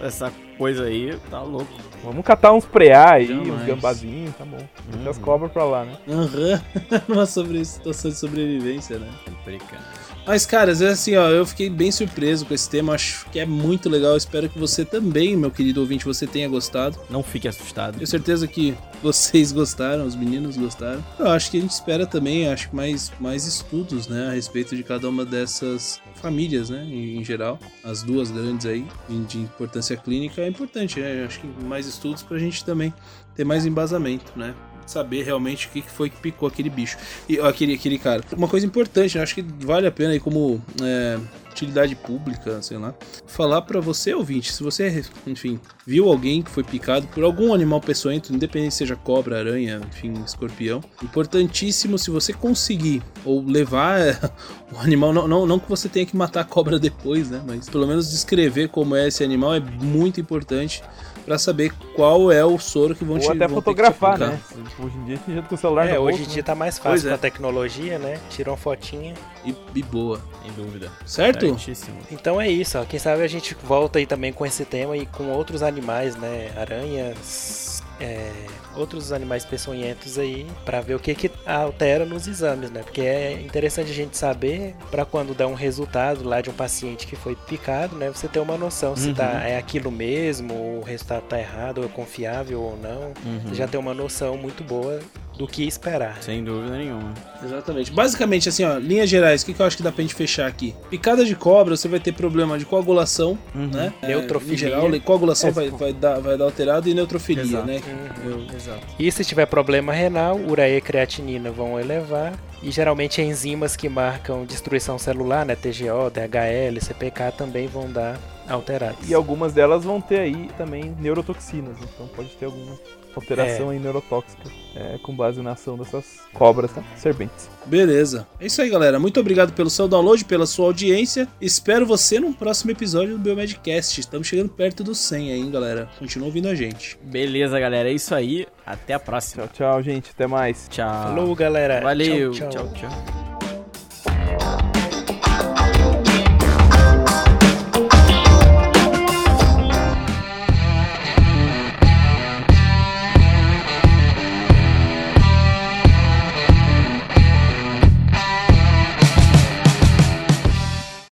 Essa 0.00 0.32
coisa 0.56 0.84
aí 0.84 1.18
tá 1.30 1.42
louco. 1.42 1.68
Vamos 2.02 2.24
catar 2.24 2.52
uns 2.52 2.64
preá 2.64 3.14
aí, 3.14 3.26
Jamais. 3.26 3.50
uns 3.50 3.62
gambazinhos, 3.66 4.34
tá 4.36 4.44
bom. 4.44 4.56
Deixa 4.88 5.10
as 5.10 5.16
Uhum. 5.16 5.22
cobras 5.22 5.52
pra 5.52 5.64
lá, 5.64 5.84
né? 5.84 5.92
Aham. 6.08 6.62
Numa 7.08 7.26
sobre, 7.26 7.62
situação 7.64 8.10
de 8.10 8.16
sobrevivência, 8.16 8.98
né? 8.98 9.08
Complicado. 9.24 9.99
Mas, 10.30 10.46
caras, 10.46 10.80
é 10.80 10.90
assim, 10.90 11.16
ó, 11.16 11.28
eu 11.28 11.44
fiquei 11.44 11.68
bem 11.68 11.90
surpreso 11.90 12.46
com 12.46 12.54
esse 12.54 12.70
tema, 12.70 12.94
acho 12.94 13.28
que 13.30 13.40
é 13.40 13.44
muito 13.44 13.88
legal, 13.88 14.16
espero 14.16 14.48
que 14.48 14.56
você 14.56 14.84
também, 14.84 15.36
meu 15.36 15.50
querido 15.50 15.80
ouvinte, 15.80 16.04
você 16.04 16.24
tenha 16.24 16.48
gostado. 16.48 16.96
Não 17.10 17.20
fique 17.20 17.48
assustado. 17.48 17.94
Tenho 17.94 18.06
certeza 18.06 18.46
que 18.46 18.76
vocês 19.02 19.50
gostaram, 19.50 20.06
os 20.06 20.14
meninos 20.14 20.56
gostaram. 20.56 21.04
Eu 21.18 21.26
acho 21.30 21.50
que 21.50 21.58
a 21.58 21.60
gente 21.60 21.72
espera 21.72 22.06
também, 22.06 22.46
acho 22.46 22.70
que 22.70 22.76
mais, 22.76 23.10
mais 23.18 23.44
estudos, 23.44 24.06
né, 24.06 24.28
a 24.28 24.30
respeito 24.30 24.76
de 24.76 24.84
cada 24.84 25.08
uma 25.08 25.24
dessas 25.24 26.00
famílias, 26.14 26.70
né, 26.70 26.84
em, 26.84 27.24
geral. 27.24 27.58
As 27.82 28.04
duas 28.04 28.30
grandes 28.30 28.66
aí, 28.66 28.86
de 29.26 29.38
importância 29.38 29.96
clínica, 29.96 30.42
é 30.42 30.46
importante, 30.46 31.00
né? 31.00 31.24
Acho 31.24 31.40
que 31.40 31.48
mais 31.64 31.88
estudos 31.88 32.22
pra 32.22 32.38
gente 32.38 32.64
também 32.64 32.94
ter 33.34 33.44
mais 33.44 33.66
embasamento, 33.66 34.32
né? 34.36 34.54
Saber 34.90 35.22
realmente 35.22 35.68
o 35.68 35.70
que 35.70 35.82
foi 35.82 36.10
que 36.10 36.16
picou 36.16 36.48
aquele 36.48 36.68
bicho. 36.68 36.98
E 37.28 37.38
aquele, 37.38 37.74
aquele 37.74 37.96
cara. 37.96 38.24
Uma 38.36 38.48
coisa 38.48 38.66
importante, 38.66 39.16
né? 39.16 39.22
acho 39.22 39.36
que 39.36 39.42
vale 39.64 39.86
a 39.86 39.92
pena 39.92 40.10
aí 40.10 40.18
como 40.18 40.60
é, 40.82 41.16
utilidade 41.50 41.94
pública, 41.94 42.60
sei 42.62 42.78
lá, 42.78 42.94
falar 43.26 43.62
pra 43.62 43.80
você, 43.80 44.14
ouvinte, 44.14 44.52
se 44.52 44.62
você, 44.62 45.04
enfim, 45.26 45.60
viu 45.86 46.08
alguém 46.08 46.42
que 46.42 46.50
foi 46.50 46.64
picado 46.64 47.06
por 47.08 47.22
algum 47.22 47.52
animal 47.52 47.80
peçonhento, 47.80 48.32
independente 48.32 48.74
seja 48.74 48.96
cobra, 48.96 49.38
aranha, 49.38 49.80
enfim, 49.88 50.12
escorpião, 50.24 50.80
importantíssimo 51.02 51.98
se 51.98 52.10
você 52.10 52.32
conseguir 52.32 53.02
ou 53.24 53.44
levar 53.44 54.00
é, 54.00 54.18
o 54.72 54.78
animal, 54.78 55.12
não, 55.12 55.28
não, 55.28 55.46
não 55.46 55.58
que 55.58 55.68
você 55.68 55.88
tenha 55.88 56.06
que 56.06 56.16
matar 56.16 56.40
a 56.40 56.44
cobra 56.44 56.78
depois, 56.78 57.30
né, 57.30 57.42
mas 57.46 57.68
pelo 57.68 57.86
menos 57.86 58.10
descrever 58.10 58.68
como 58.68 58.96
é 58.96 59.08
esse 59.08 59.22
animal 59.22 59.54
é 59.54 59.60
muito 59.60 60.20
importante 60.20 60.82
pra 61.24 61.38
saber 61.38 61.72
qual 61.94 62.30
é 62.32 62.44
o 62.44 62.58
soro 62.58 62.94
que 62.94 63.04
vão 63.04 63.18
te 63.18 63.26
Ou 63.26 63.32
até 63.32 63.46
vão 63.46 63.48
te 63.60 63.64
fotografar, 63.64 64.18
né? 64.18 64.40
Hoje 64.78 64.96
em 64.96 65.04
dia 65.04 65.18
tem 65.24 65.34
gente 65.36 65.48
com 65.48 65.54
o 65.54 65.58
celular 65.58 65.86
É, 65.88 65.94
no 65.94 66.00
hoje 66.00 66.18
bolso, 66.18 66.22
em 66.22 66.26
né? 66.28 66.32
dia 66.34 66.42
tá 66.42 66.54
mais 66.54 66.78
Pois 66.78 66.94
fácil 66.94 67.06
é. 67.08 67.10
com 67.10 67.14
a 67.14 67.18
tecnologia, 67.18 67.98
né? 67.98 68.18
Tira 68.30 68.50
uma 68.50 68.56
fotinha. 68.56 69.14
E, 69.44 69.54
e 69.74 69.82
boa, 69.82 70.20
Sem 70.42 70.52
dúvida. 70.52 70.90
certo? 71.06 71.46
Certíssimo. 71.46 71.98
Então 72.10 72.40
é 72.40 72.48
isso, 72.48 72.78
ó. 72.78 72.84
Quem 72.84 72.98
sabe 72.98 73.22
a 73.22 73.28
gente 73.28 73.56
volta 73.64 73.98
aí 73.98 74.06
também 74.06 74.32
com 74.32 74.44
esse 74.44 74.64
tema 74.64 74.96
e 74.96 75.06
com 75.06 75.28
outros 75.30 75.62
animais, 75.62 76.16
né? 76.16 76.50
Aranhas, 76.56 77.82
é, 78.00 78.32
outros 78.76 79.12
animais 79.12 79.44
peçonhentos 79.44 80.18
aí, 80.18 80.46
pra 80.64 80.80
ver 80.80 80.94
o 80.94 80.98
que 80.98 81.14
que 81.14 81.30
altera 81.46 82.04
nos 82.04 82.26
exames, 82.26 82.70
né? 82.70 82.82
Porque 82.82 83.02
é 83.02 83.32
interessante 83.40 83.90
a 83.90 83.94
gente 83.94 84.16
saber 84.16 84.74
pra 84.90 85.04
quando 85.04 85.34
dá 85.34 85.46
um 85.46 85.54
resultado 85.54 86.24
lá 86.26 86.40
de 86.40 86.48
um 86.50 86.52
paciente 86.54 87.06
que 87.06 87.14
foi 87.16 87.36
picado, 87.36 87.96
né? 87.96 88.08
Você 88.08 88.26
ter 88.28 88.40
uma 88.40 88.56
noção 88.56 88.96
se 88.96 89.08
Uhum. 89.08 89.14
tá, 89.14 89.42
é 89.46 89.56
aquilo 89.58 89.90
mesmo, 89.90 90.54
o 90.54 90.82
resultado 90.84 91.22
tá 91.24 91.38
errado, 91.38 91.78
ou 91.78 91.84
é 91.84 91.88
confiável 91.88 92.60
ou 92.62 92.76
não. 92.76 93.12
Uhum. 93.24 93.40
Você 93.48 93.54
já 93.56 93.66
tem 93.68 93.78
uma 93.78 93.92
noção 93.94 94.36
muito 94.36 94.64
boa 94.64 95.00
do 95.40 95.48
que 95.48 95.66
esperar. 95.66 96.18
Sem 96.22 96.44
dúvida 96.44 96.76
nenhuma. 96.76 97.14
Exatamente. 97.42 97.90
Basicamente, 97.90 98.50
assim, 98.50 98.62
ó, 98.62 98.76
linhas 98.76 99.08
gerais, 99.08 99.40
o 99.42 99.46
que, 99.46 99.54
que 99.54 99.62
eu 99.62 99.64
acho 99.64 99.74
que 99.74 99.82
dá 99.82 99.90
pra 99.90 100.02
gente 100.02 100.14
fechar 100.14 100.46
aqui? 100.46 100.74
Picada 100.90 101.24
de 101.24 101.34
cobra, 101.34 101.74
você 101.78 101.88
vai 101.88 101.98
ter 101.98 102.12
problema 102.12 102.58
de 102.58 102.66
coagulação, 102.66 103.38
Uhum. 103.54 103.68
né? 103.68 103.90
Neutrofilia. 104.02 104.52
É, 104.52 104.54
em 104.54 104.58
geral, 104.90 105.00
coagulação 105.00 105.48
É, 105.48 105.52
vai, 105.52 105.70
vai, 105.70 105.92
dar, 105.94 106.20
vai 106.20 106.36
dar 106.36 106.44
alterado 106.44 106.90
e 106.90 106.92
neutrofilia, 106.94 107.42
Exato. 107.42 107.66
né? 107.66 107.80
Uhum. 108.22 108.46
Exato. 108.54 108.80
E 108.98 109.10
se 109.10 109.24
tiver 109.24 109.46
problema 109.46 109.94
renal, 109.94 110.38
ureia 110.38 110.76
e 110.76 110.80
creatinina 110.82 111.50
vão 111.50 111.80
elevar. 111.80 112.34
E 112.62 112.70
geralmente 112.70 113.22
enzimas 113.22 113.74
que 113.74 113.88
marcam 113.88 114.44
destruição 114.44 114.98
celular, 114.98 115.46
né? 115.46 115.54
TGO, 115.56 116.10
DHL, 116.12 116.78
CPK 116.82 117.32
também 117.34 117.66
vão 117.66 117.90
dar 117.90 118.18
alterados. 118.50 119.08
E 119.08 119.14
algumas 119.14 119.52
delas 119.52 119.84
vão 119.84 120.00
ter 120.00 120.20
aí 120.20 120.50
também 120.58 120.94
neurotoxinas, 120.98 121.76
então 121.78 122.06
pode 122.08 122.30
ter 122.30 122.46
alguma 122.46 122.76
alteração 123.14 123.70
aí 123.70 123.78
neurotóxica 123.78 124.50
é, 124.74 124.98
com 125.02 125.14
base 125.14 125.40
na 125.42 125.52
ação 125.52 125.76
dessas 125.76 126.20
cobras, 126.32 126.72
tá? 126.72 126.82
Serpentes. 126.96 127.48
Beleza. 127.66 128.26
É 128.38 128.46
isso 128.46 128.60
aí, 128.62 128.70
galera. 128.70 128.98
Muito 128.98 129.18
obrigado 129.18 129.52
pelo 129.52 129.70
seu 129.70 129.88
download, 129.88 130.24
pela 130.24 130.46
sua 130.46 130.66
audiência. 130.66 131.28
Espero 131.40 131.84
você 131.86 132.20
no 132.20 132.32
próximo 132.32 132.70
episódio 132.70 133.16
do 133.16 133.18
Biomedcast. 133.18 134.00
Estamos 134.00 134.26
chegando 134.26 134.48
perto 134.48 134.84
do 134.84 134.94
100 134.94 135.32
aí, 135.32 135.40
hein, 135.40 135.50
galera. 135.50 135.88
Continua 135.98 136.26
ouvindo 136.26 136.48
a 136.48 136.54
gente. 136.54 136.98
Beleza, 137.02 137.58
galera. 137.58 137.90
É 137.90 137.92
isso 137.92 138.14
aí. 138.14 138.46
Até 138.64 138.94
a 138.94 139.00
próxima. 139.00 139.46
Tchau, 139.48 139.72
tchau, 139.72 139.82
gente. 139.82 140.10
Até 140.10 140.26
mais. 140.26 140.68
Tchau. 140.70 140.88
Falou, 140.88 141.34
galera. 141.34 141.80
Valeu. 141.80 142.32
Tchau, 142.32 142.48
tchau. 142.48 142.68
tchau. 142.68 142.88
tchau. 142.88 143.19